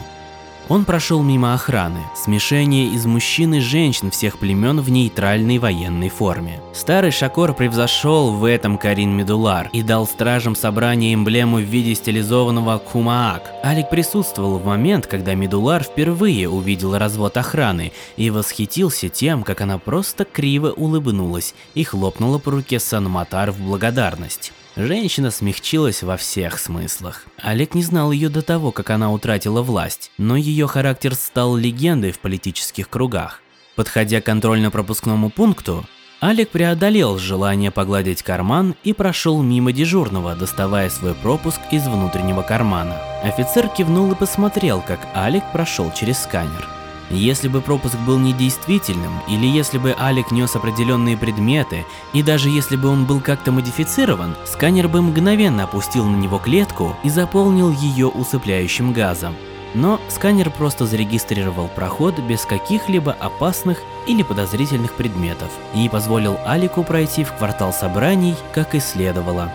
Он 0.70 0.86
прошел 0.86 1.22
мимо 1.22 1.53
охраны, 1.53 2.00
смешение 2.15 2.88
из 2.88 3.05
мужчин 3.05 3.53
и 3.55 3.60
женщин 3.60 4.12
всех 4.12 4.39
племен 4.39 4.79
в 4.79 4.89
нейтральной 4.89 5.58
военной 5.58 6.08
форме. 6.08 6.62
Старый 6.74 7.12
Шакор 7.12 7.53
превзошел 7.53 8.32
в 8.32 8.46
этом 8.46 8.77
Карин 8.77 9.12
Медулар 9.12 9.70
и 9.74 9.84
дал 9.84 10.08
стражам 10.08 10.55
собрания 10.55 11.13
эмблему 11.13 11.58
в 11.58 11.63
виде 11.63 11.93
стилизованного 11.96 12.77
Кумаак. 12.77 13.51
Алик 13.63 13.89
присутствовал 13.89 14.58
в 14.58 14.65
момент, 14.65 15.05
когда 15.05 15.36
Медулар 15.36 15.84
впервые 15.84 16.48
увидел 16.48 16.98
развод 16.98 17.36
охраны 17.36 17.91
и 18.15 18.29
восхитился 18.29 19.10
тем, 19.10 19.43
как 19.43 19.60
она 19.60 19.77
просто 19.77 20.24
криво 20.24 20.72
улыбнулась 20.72 21.55
и 21.74 21.84
хлопнула 21.84 22.38
по 22.38 22.51
руке 22.51 22.79
Санматар 22.79 23.51
в 23.51 23.60
благодарность. 23.60 24.53
Женщина 24.75 25.30
смягчилась 25.30 26.01
во 26.01 26.18
всех 26.18 26.58
смыслах. 26.58 27.25
Олег 27.38 27.75
не 27.75 27.84
знал 27.84 28.12
ее 28.12 28.30
до 28.30 28.42
того, 28.42 28.72
как 28.72 28.89
она 28.89 29.12
утратила 29.12 29.62
власть, 29.62 30.12
но 30.18 30.36
ее 30.36 30.68
характер 30.68 31.13
стал 31.13 31.56
легендой 31.56 32.12
в 32.12 32.20
политических 32.20 32.89
кругах. 32.89 33.42
Подходя 33.75 34.20
к 34.20 34.25
контрольно-пропускному 34.25 35.30
пункту, 35.30 35.86
Алик 36.24 36.50
преодолел 36.50 37.20
желание 37.20 37.70
погладить 37.70 38.24
карман 38.24 38.75
и 38.84 38.94
прошел 38.94 39.44
мимо 39.44 39.74
дежурного, 39.74 40.36
доставая 40.36 40.89
свой 40.89 41.13
пропуск 41.13 41.60
из 41.70 41.86
внутреннего 41.86 42.42
кармана. 42.42 42.98
Офицер 43.24 43.68
кивнул 43.68 44.12
и 44.13 44.15
посмотрел, 44.15 44.82
как 44.82 45.00
Алик 45.15 45.44
прошел 45.51 45.92
через 45.92 46.20
сканер. 46.20 46.83
Если 47.13 47.48
бы 47.48 47.62
пропуск 47.62 47.96
был 48.00 48.17
недействительным, 48.17 49.13
или 49.29 49.46
если 49.46 49.77
бы 49.77 49.96
Алик 49.98 50.32
нес 50.32 50.55
определенные 50.55 51.15
предметы, 51.15 51.86
и 52.12 52.24
даже 52.24 52.50
если 52.50 52.75
бы 52.75 52.89
он 52.89 53.05
был 53.05 53.22
как-то 53.22 53.51
модифицирован, 53.51 54.36
сканер 54.46 54.88
бы 54.88 55.01
мгновенно 55.01 55.63
опустил 55.63 56.05
на 56.05 56.15
него 56.15 56.39
клетку 56.39 56.96
и 57.03 57.10
заполнил 57.10 57.72
ее 57.72 58.08
усыпляющим 58.08 58.93
газом. 58.93 59.36
Но 59.74 60.00
сканер 60.10 60.50
просто 60.51 60.86
зарегистрировал 60.86 61.67
проход 61.67 62.20
без 62.20 62.46
каких-либо 62.46 63.12
опасных 63.12 63.79
или 64.08 64.24
подозрительных 64.24 64.93
предметов 64.93 65.50
и 65.74 65.88
позволил 65.89 66.38
Алику 66.46 66.84
пройти 66.84 67.24
в 67.24 67.34
квартал 67.34 67.74
собраний, 67.74 68.36
как 68.53 68.75
и 68.75 68.79
следовало. 68.79 69.51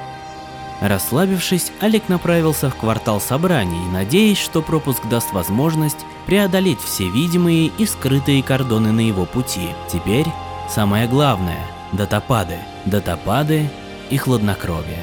Расслабившись, 0.80 1.72
Алик 1.82 2.08
направился 2.08 2.70
в 2.70 2.76
квартал 2.76 3.20
собраний, 3.20 3.84
надеясь, 3.92 4.38
что 4.38 4.62
пропуск 4.62 5.06
даст 5.08 5.32
возможность 5.32 6.06
преодолеть 6.26 6.80
все 6.80 7.08
видимые 7.08 7.72
и 7.78 7.86
скрытые 7.86 8.42
кордоны 8.42 8.92
на 8.92 9.00
его 9.00 9.24
пути. 9.24 9.70
Теперь 9.92 10.26
самое 10.68 11.08
главное– 11.08 11.66
датапады, 11.92 12.58
датапады 12.84 13.68
и 14.10 14.16
хладнокровие. 14.16 15.02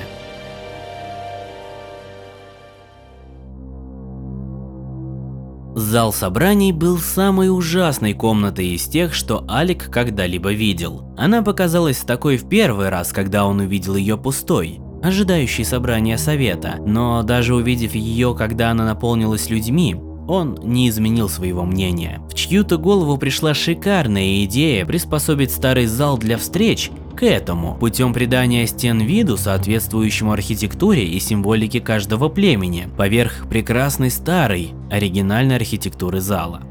Зал 5.75 6.13
собраний 6.13 6.71
был 6.71 6.99
самой 6.99 7.49
ужасной 7.49 8.13
комнатой 8.13 8.67
из 8.67 8.85
тех, 8.85 9.13
что 9.13 9.43
Алик 9.49 9.91
когда-либо 9.91 10.53
видел. 10.53 11.13
Она 11.17 11.41
показалась 11.41 11.97
такой 11.97 12.37
в 12.37 12.47
первый 12.47 12.87
раз, 12.87 13.11
когда 13.11 13.45
он 13.45 13.59
увидел 13.59 13.97
ее 13.97 14.17
пустой 14.17 14.79
ожидающий 15.05 15.63
собрания 15.63 16.17
совета, 16.17 16.77
но 16.85 17.23
даже 17.23 17.55
увидев 17.55 17.93
ее, 17.95 18.35
когда 18.35 18.71
она 18.71 18.85
наполнилась 18.85 19.49
людьми, 19.49 19.95
он 20.27 20.57
не 20.63 20.89
изменил 20.89 21.29
своего 21.29 21.63
мнения. 21.63 22.21
В 22.29 22.33
чью-то 22.33 22.77
голову 22.77 23.17
пришла 23.17 23.53
шикарная 23.53 24.43
идея 24.45 24.85
приспособить 24.85 25.51
старый 25.51 25.85
зал 25.85 26.17
для 26.17 26.37
встреч 26.37 26.89
к 27.15 27.23
этому, 27.23 27.77
путем 27.79 28.13
придания 28.13 28.67
стен 28.67 28.99
виду, 28.99 29.37
соответствующему 29.37 30.31
архитектуре 30.33 31.05
и 31.05 31.19
символике 31.19 31.79
каждого 31.79 32.27
племени, 32.27 32.89
поверх 32.97 33.47
прекрасной 33.49 34.09
старой, 34.09 34.73
оригинальной 34.89 35.55
архитектуры 35.55 36.19
зала. 36.19 36.61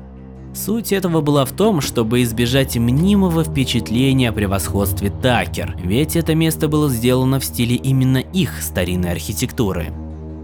Суть 0.54 0.92
этого 0.92 1.20
была 1.20 1.44
в 1.44 1.50
том, 1.50 1.80
чтобы 1.80 2.22
избежать 2.22 2.76
мнимого 2.76 3.42
впечатления 3.42 4.28
о 4.28 4.32
превосходстве 4.32 5.10
Такер, 5.10 5.76
ведь 5.82 6.14
это 6.14 6.36
место 6.36 6.68
было 6.68 6.88
сделано 6.88 7.40
в 7.40 7.44
стиле 7.44 7.74
именно 7.74 8.18
их 8.18 8.62
старинной 8.62 9.10
архитектуры. 9.10 9.92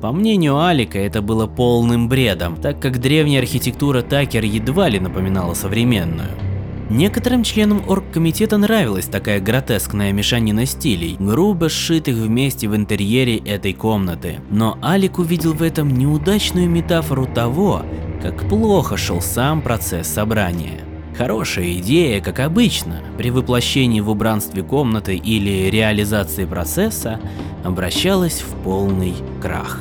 По 0.03 0.11
мнению 0.11 0.59
Алика, 0.59 0.99
это 0.99 1.23
было 1.23 1.47
полным 1.47 2.09
бредом, 2.09 2.57
так 2.57 2.81
как 2.81 3.01
древняя 3.01 3.41
архитектура 3.41 4.03
Такер 4.03 4.45
едва 4.45 4.89
ли 4.89 4.99
напоминала 4.99 5.55
современную. 5.55 6.50
Некоторым 6.91 7.45
членам 7.45 7.85
оргкомитета 7.89 8.59
нравилась 8.59 9.07
такая 9.07 9.41
гротескная 9.41 10.11
мешанина 10.11 10.67
стилей, 10.67 11.17
грубо 11.21 11.69
сшитых 11.69 12.17
вместе 12.17 12.69
в 12.69 12.75
интерьере 12.75 13.37
этой 13.37 13.75
комнаты. 13.75 14.41
Но 14.51 14.77
Алик 14.83 15.21
увидел 15.21 15.53
в 15.53 15.63
этом 15.63 15.89
неудачную 15.89 16.69
метафору 16.69 17.27
того, 17.27 17.83
как 18.21 18.49
плохо 18.49 18.97
шел 18.97 19.21
сам 19.21 19.63
процесс 19.63 20.09
собрания. 20.09 20.81
Хорошая 21.17 21.75
идея, 21.75 22.21
как 22.21 22.41
обычно, 22.41 23.03
при 23.17 23.31
воплощении 23.31 24.01
в 24.01 24.11
убранстве 24.11 24.65
комнаты 24.65 25.15
или 25.15 25.71
реализации 25.71 26.45
процесса, 26.45 27.21
обращалась 27.63 28.41
в 28.41 28.65
полный 28.65 29.15
крах. 29.41 29.81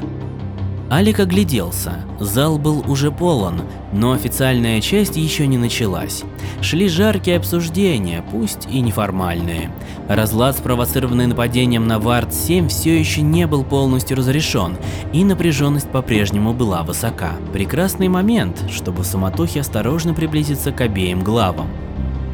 Алик 0.92 1.20
огляделся. 1.20 2.00
Зал 2.20 2.58
был 2.58 2.84
уже 2.90 3.12
полон, 3.12 3.62
но 3.94 4.14
официальная 4.14 4.82
часть 4.82 5.18
еще 5.18 5.46
не 5.46 5.60
началась. 5.60 6.24
Шли 6.62 6.90
жаркие 6.90 7.38
обсуждения, 7.38 8.24
пусть 8.32 8.68
и 8.72 8.82
неформальные. 8.82 9.72
Разлад, 10.08 10.58
спровоцированный 10.58 11.28
нападением 11.28 11.86
на 11.86 12.00
Вард-7, 12.00 12.70
все 12.70 13.00
еще 13.00 13.22
не 13.22 13.46
был 13.46 13.64
полностью 13.64 14.18
разрешен, 14.18 14.78
и 15.14 15.24
напряженность 15.24 15.92
по-прежнему 15.92 16.54
была 16.54 16.82
высока. 16.82 17.34
Прекрасный 17.54 18.08
момент, 18.08 18.64
чтобы 18.72 19.04
в 19.04 19.06
осторожно 19.60 20.16
приблизиться 20.16 20.72
к 20.72 20.82
обеим 20.82 21.24
главам. 21.24 21.68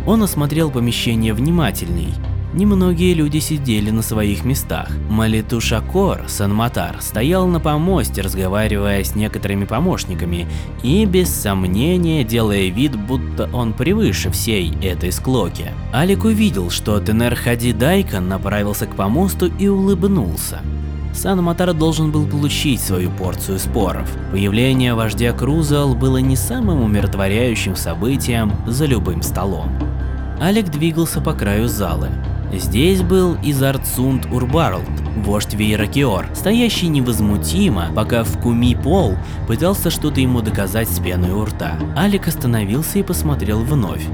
Он 0.08 0.24
осмотрел 0.24 0.72
помещение 0.72 1.34
внимательней, 1.34 2.14
Немногие 2.56 3.14
люди 3.14 3.40
сидели 3.40 3.90
на 3.90 4.02
своих 4.02 4.46
местах. 4.46 4.90
Малиту 5.10 5.60
Шакор, 5.60 6.22
Санматар, 6.28 7.02
стоял 7.02 7.48
на 7.48 7.60
помосте, 7.60 8.22
разговаривая 8.22 9.04
с 9.04 9.14
некоторыми 9.14 9.66
помощниками 9.66 10.48
и 10.82 11.04
без 11.04 11.30
сомнения 11.36 12.24
делая 12.24 12.70
вид, 12.70 12.96
будто 12.96 13.50
он 13.52 13.74
превыше 13.74 14.32
всей 14.32 14.74
этой 14.82 15.12
склоки. 15.12 15.72
Алик 15.94 16.24
увидел, 16.24 16.70
что 16.70 16.98
Тенер 17.02 17.36
Хади 17.36 17.74
Дайкон 17.74 18.30
направился 18.30 18.86
к 18.86 18.96
помосту 18.96 19.48
и 19.48 19.68
улыбнулся. 19.68 20.62
Сан-Матар 21.14 21.74
должен 21.74 22.10
был 22.12 22.26
получить 22.26 22.80
свою 22.80 23.12
порцию 23.12 23.60
споров. 23.60 24.10
Появление 24.32 24.94
вождя 24.94 25.34
Крузал 25.34 25.94
было 25.94 26.18
не 26.18 26.38
самым 26.38 26.84
умиротворяющим 26.84 27.76
событием 27.76 28.54
за 28.66 28.86
любым 28.86 29.24
столом. 29.24 29.70
Алик 30.40 30.70
двигался 30.70 31.20
по 31.20 31.34
краю 31.34 31.68
зала. 31.68 32.10
Здесь 32.54 33.02
был 33.02 33.38
Изарцунд 33.44 34.28
Урбарлд, 34.32 34.90
вождь 35.18 35.54
Вейракиор, 35.54 36.28
стоящий 36.34 36.88
невозмутимо, 36.88 37.92
пока 37.96 38.24
в 38.24 38.40
Куми 38.40 38.76
Пол 38.76 39.16
пытался 39.48 39.90
что-то 39.90 40.22
ему 40.22 40.42
доказать 40.42 40.90
с 40.90 41.00
пеной 41.00 41.32
у 41.32 41.46
рта. 41.46 41.78
Алик 41.98 42.28
остановился 42.28 43.00
и 43.00 43.04
посмотрел 43.04 43.62
вновь. 43.64 44.06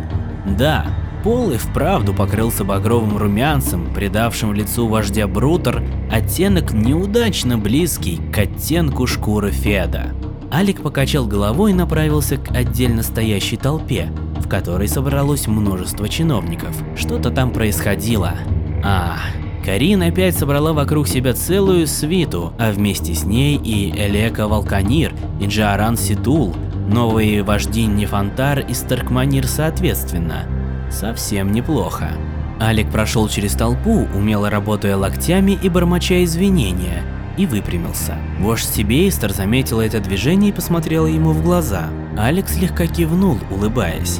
Да, 0.46 0.88
Пол 1.24 1.52
и 1.52 1.58
вправду 1.58 2.14
покрылся 2.14 2.64
багровым 2.64 3.18
румянцем, 3.18 3.94
придавшим 3.94 4.54
лицу 4.54 4.88
вождя 4.88 5.28
Брутер 5.28 5.84
оттенок 6.12 6.74
неудачно 6.74 7.60
близкий 7.60 8.20
к 8.34 8.38
оттенку 8.40 9.06
шкуры 9.06 9.52
Феда. 9.52 10.16
Алик 10.54 10.82
покачал 10.82 11.26
головой 11.26 11.72
и 11.72 11.76
направился 11.76 12.38
к 12.38 12.52
отдельно 12.52 13.04
стоящей 13.04 13.56
толпе, 13.56 14.12
в 14.38 14.50
которой 14.50 14.90
собралось 14.90 15.48
множество 15.48 16.10
чиновников. 16.10 16.76
Что-то 16.98 17.32
там 17.32 17.54
происходило. 17.54 18.34
А, 18.84 19.18
Карин 19.64 20.02
опять 20.02 20.36
собрала 20.36 20.74
вокруг 20.74 21.08
себя 21.08 21.34
целую 21.34 21.88
свиту, 21.88 22.52
а 22.60 22.72
вместе 22.72 23.14
с 23.14 23.24
ней 23.24 23.56
и 23.56 23.92
Элека 23.92 24.50
Валканир, 24.50 25.14
и 25.40 25.46
Джааран 25.46 25.96
Ситул, 25.96 26.54
новые 26.90 27.44
вожди 27.44 27.86
Нефантар 27.86 28.60
и 28.60 28.74
Старкманир 28.74 29.48
соответственно. 29.48 30.46
Совсем 30.92 31.54
неплохо. 31.54 32.10
Алик 32.60 32.92
прошел 32.92 33.30
через 33.30 33.54
толпу, 33.54 34.08
умело 34.14 34.50
работая 34.50 34.98
локтями 34.98 35.58
и 35.64 35.70
бормоча 35.70 36.24
извинения, 36.24 37.04
и 37.42 37.46
выпрямился. 37.48 38.18
Вождь 38.40 38.70
Сибейстер 38.70 39.34
заметила 39.34 39.82
это 39.82 40.00
движение 40.00 40.52
и 40.52 40.54
посмотрела 40.54 41.08
ему 41.08 41.32
в 41.32 41.44
глаза. 41.44 41.90
Алекс 42.18 42.54
слегка 42.54 42.86
кивнул, 42.86 43.40
улыбаясь. 43.50 44.20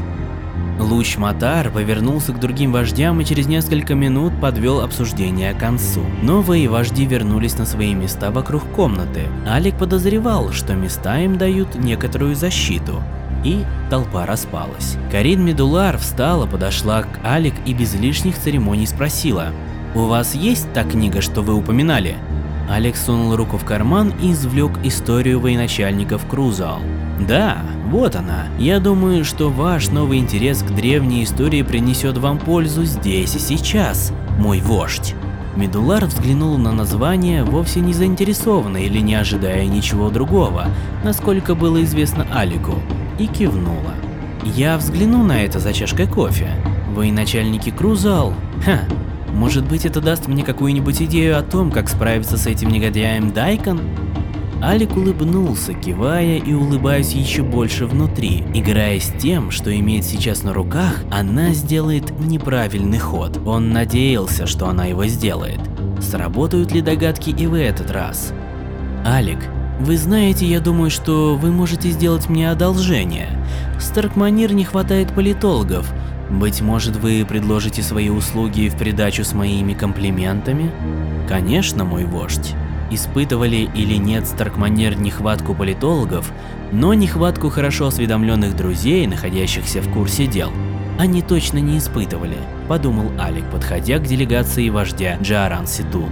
Луч 0.80 1.18
Матар 1.18 1.70
повернулся 1.70 2.34
к 2.34 2.40
другим 2.40 2.72
вождям 2.72 3.22
и 3.22 3.26
через 3.26 3.46
несколько 3.46 3.94
минут 3.94 4.34
подвел 4.42 4.82
обсуждение 4.82 5.54
к 5.54 5.60
концу. 5.60 6.02
Новые 6.24 6.68
вожди 6.68 7.06
вернулись 7.06 7.60
на 7.60 7.68
свои 7.68 7.94
места 7.94 8.32
вокруг 8.32 8.64
комнаты. 8.72 9.28
Алик 9.48 9.78
подозревал, 9.78 10.52
что 10.52 10.74
места 10.74 11.20
им 11.20 11.38
дают 11.38 11.76
некоторую 11.76 12.36
защиту. 12.36 13.04
И 13.44 13.64
толпа 13.92 14.26
распалась. 14.26 14.98
Карин 15.12 15.46
Медулар 15.46 16.00
встала, 16.00 16.48
подошла 16.48 17.04
к 17.04 17.20
Алик 17.24 17.54
и 17.68 17.74
без 17.76 17.94
лишних 17.94 18.36
церемоний 18.38 18.88
спросила. 18.88 19.50
«У 19.94 20.06
вас 20.06 20.34
есть 20.34 20.72
та 20.74 20.84
книга, 20.84 21.22
что 21.22 21.42
вы 21.42 21.54
упоминали?» 21.54 22.16
Алекс 22.72 23.04
сунул 23.04 23.36
руку 23.36 23.58
в 23.58 23.66
карман 23.66 24.14
и 24.22 24.32
извлек 24.32 24.72
историю 24.84 25.42
военачальников 25.42 26.26
Крузал. 26.26 26.80
Да, 27.28 27.58
вот 27.88 28.16
она. 28.16 28.46
Я 28.58 28.80
думаю, 28.80 29.26
что 29.26 29.50
ваш 29.50 29.90
новый 29.90 30.20
интерес 30.20 30.64
к 30.64 30.72
древней 30.74 31.26
истории 31.26 31.64
принесет 31.64 32.18
вам 32.18 32.40
пользу 32.40 32.86
здесь 32.86 33.36
и 33.36 33.40
сейчас, 33.40 34.14
мой 34.38 34.62
вождь. 34.62 35.16
Медулар 35.58 36.06
взглянул 36.06 36.58
на 36.58 36.72
название, 36.72 37.44
вовсе 37.44 37.82
не 37.82 37.92
заинтересованно 37.92 38.78
или 38.78 39.00
не 39.00 39.16
ожидая 39.16 39.66
ничего 39.66 40.10
другого, 40.10 40.68
насколько 41.04 41.56
было 41.56 41.84
известно 41.84 42.26
Алику, 42.34 42.76
и 43.20 43.28
кивнула. 43.28 43.96
Я 44.46 44.78
взгляну 44.78 45.24
на 45.24 45.44
это 45.44 45.60
за 45.60 45.74
чашкой 45.74 46.08
кофе. 46.08 46.52
Вы 46.96 47.12
начальники 47.12 47.70
Крузал? 47.70 48.34
Ха, 48.64 48.80
может 49.34 49.68
быть 49.68 49.86
это 49.86 50.02
даст 50.02 50.28
мне 50.28 50.44
какую-нибудь 50.44 51.02
идею 51.02 51.38
о 51.38 51.42
том, 51.42 51.72
как 51.72 51.90
справиться 51.90 52.38
с 52.38 52.48
этим 52.48 52.70
негодяем 52.70 53.32
Дайкон? 53.32 53.82
Алик 54.64 54.96
улыбнулся, 54.96 55.74
кивая 55.74 56.38
и 56.38 56.54
улыбаясь 56.54 57.14
еще 57.14 57.42
больше 57.42 57.88
внутри, 57.88 58.44
играя 58.54 59.00
с 59.00 59.12
тем, 59.20 59.50
что 59.50 59.76
имеет 59.76 60.06
сейчас 60.06 60.44
на 60.44 60.54
руках, 60.54 61.04
она 61.10 61.54
сделает 61.54 62.12
неправильный 62.20 63.00
ход. 63.00 63.40
Он 63.44 63.72
надеялся, 63.72 64.46
что 64.46 64.68
она 64.68 64.86
его 64.86 65.08
сделает. 65.08 65.60
Сработают 66.00 66.72
ли 66.74 66.82
догадки 66.82 67.32
и 67.32 67.48
в 67.48 67.56
этот 67.56 67.90
раз? 67.90 68.34
Алик, 69.04 69.40
вы 69.80 69.98
знаете, 69.98 70.46
я 70.46 70.60
думаю, 70.60 70.92
что 70.92 71.36
вы 71.36 71.52
можете 71.52 71.90
сделать 71.90 72.30
мне 72.30 72.52
одолжение. 72.52 73.30
В 73.80 73.82
Старкманир 73.82 74.54
не 74.54 74.64
хватает 74.64 75.12
политологов. 75.12 75.92
Быть 76.32 76.62
может, 76.62 76.96
вы 76.96 77.26
предложите 77.28 77.84
свои 77.84 78.10
услуги 78.10 78.70
в 78.70 78.78
придачу 78.78 79.24
с 79.24 79.34
моими 79.34 79.74
комплиментами? 79.74 80.72
Конечно, 81.28 81.84
мой 81.84 82.06
вождь 82.06 82.56
испытывали 82.92 83.70
или 83.74 83.96
нет 83.96 84.28
Старкманер 84.28 85.00
нехватку 85.00 85.56
политологов, 85.56 86.32
но 86.72 86.94
нехватку 86.94 87.50
хорошо 87.50 87.88
осведомленных 87.88 88.56
друзей, 88.56 89.08
находящихся 89.08 89.82
в 89.82 89.92
курсе 89.92 90.28
дел, 90.28 90.52
они 91.00 91.22
точно 91.22 91.58
не 91.58 91.78
испытывали, 91.78 92.38
подумал 92.68 93.12
Алик, 93.18 93.46
подходя 93.50 93.98
к 93.98 94.04
делегации 94.04 94.70
вождя 94.70 95.18
Джаран 95.22 95.68
Ситул. 95.68 96.10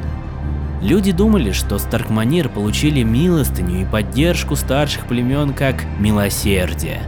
Люди 0.82 1.12
думали, 1.12 1.52
что 1.52 1.78
Старкманир 1.78 2.48
получили 2.48 3.04
милостыню 3.04 3.82
и 3.82 3.86
поддержку 3.86 4.56
старших 4.56 5.06
племен 5.06 5.54
как 5.54 5.84
милосердие. 6.00 7.02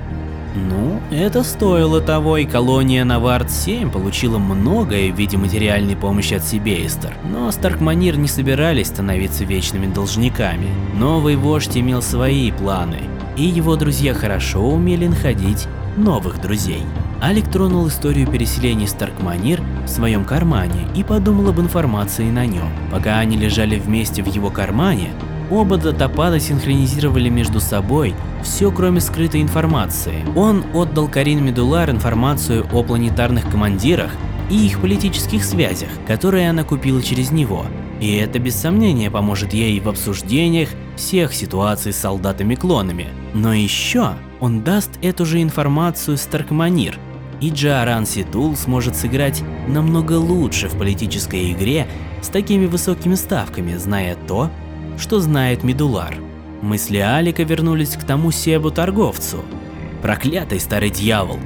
Ну, 0.56 1.00
это 1.12 1.44
стоило 1.44 2.02
того, 2.02 2.38
и 2.38 2.46
колония 2.46 3.06
Навард-7 3.06 3.90
получила 3.90 4.38
многое 4.38 5.12
в 5.12 5.18
виде 5.18 5.38
материальной 5.38 5.96
помощи 5.96 6.34
от 6.34 6.44
Сибейстер. 6.44 7.14
Но 7.24 7.52
Старкманир 7.52 8.18
не 8.18 8.28
собирались 8.28 8.88
становиться 8.88 9.46
вечными 9.46 9.92
должниками. 9.92 10.68
Новый 10.94 11.38
вождь 11.38 11.78
имел 11.78 12.02
свои 12.02 12.52
планы, 12.52 13.00
и 13.38 13.44
его 13.44 13.78
друзья 13.78 14.14
хорошо 14.14 14.62
умели 14.62 15.08
находить 15.08 15.68
новых 15.96 16.42
друзей. 16.42 16.84
Алик 17.22 17.50
тронул 17.50 17.88
историю 17.88 18.28
переселения 18.28 18.88
Старкманир 18.88 19.62
в 19.86 19.88
своем 19.88 20.26
кармане 20.26 20.88
и 20.96 21.04
подумал 21.04 21.50
об 21.50 21.60
информации 21.60 22.30
на 22.32 22.46
нем. 22.46 22.70
Пока 22.92 23.20
они 23.20 23.38
лежали 23.38 23.78
вместе 23.78 24.24
в 24.24 24.28
его 24.28 24.50
кармане, 24.50 25.12
Оба 25.52 25.76
датапада 25.76 26.40
синхронизировали 26.40 27.28
между 27.28 27.60
собой 27.60 28.16
все 28.42 28.72
кроме 28.72 29.02
скрытой 29.02 29.42
информации. 29.42 30.24
Он 30.34 30.64
отдал 30.74 31.10
Карин 31.10 31.44
Медулар 31.44 31.90
информацию 31.90 32.66
о 32.72 32.84
планетарных 32.84 33.52
командирах 33.52 34.12
и 34.50 34.66
их 34.66 34.80
политических 34.80 35.44
связях, 35.44 35.90
которые 36.08 36.50
она 36.50 36.64
купила 36.64 37.02
через 37.02 37.32
него. 37.32 37.66
И 38.00 38.16
это 38.16 38.40
без 38.40 38.56
сомнения 38.56 39.12
поможет 39.12 39.54
ей 39.54 39.78
в 39.82 39.90
обсуждениях 39.90 40.70
всех 40.96 41.34
ситуаций 41.34 41.92
с 41.92 41.98
солдатами-клонами. 41.98 43.10
Но 43.34 43.54
еще 43.54 44.14
он 44.40 44.64
даст 44.64 44.92
эту 45.02 45.26
же 45.26 45.42
информацию 45.42 46.16
Старкманир, 46.18 46.98
и 47.42 47.50
Джааран 47.50 48.06
Ситул 48.06 48.56
сможет 48.56 48.96
сыграть 48.96 49.44
намного 49.68 50.14
лучше 50.14 50.70
в 50.70 50.78
политической 50.78 51.52
игре 51.52 51.88
с 52.22 52.30
такими 52.30 52.68
высокими 52.68 53.16
ставками, 53.16 53.76
зная 53.76 54.16
то, 54.28 54.50
что 54.98 55.20
знает 55.20 55.64
Медулар. 55.64 56.16
Мысли 56.62 56.98
Алика 56.98 57.44
вернулись 57.44 57.96
к 57.96 58.04
тому 58.04 58.32
Себу-торговцу. 58.32 59.44
Проклятый 60.02 60.60
старый 60.60 60.90
дьявол. 60.90 61.40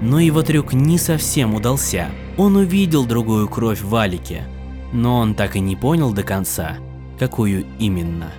Но 0.00 0.18
его 0.18 0.42
трюк 0.42 0.72
не 0.72 0.98
совсем 0.98 1.54
удался. 1.54 2.08
Он 2.36 2.56
увидел 2.56 3.04
другую 3.04 3.48
кровь 3.48 3.82
в 3.82 3.94
Алике, 3.94 4.44
но 4.92 5.18
он 5.18 5.34
так 5.34 5.56
и 5.56 5.60
не 5.60 5.76
понял 5.76 6.12
до 6.12 6.22
конца, 6.22 6.76
какую 7.18 7.64
именно. 7.78 8.32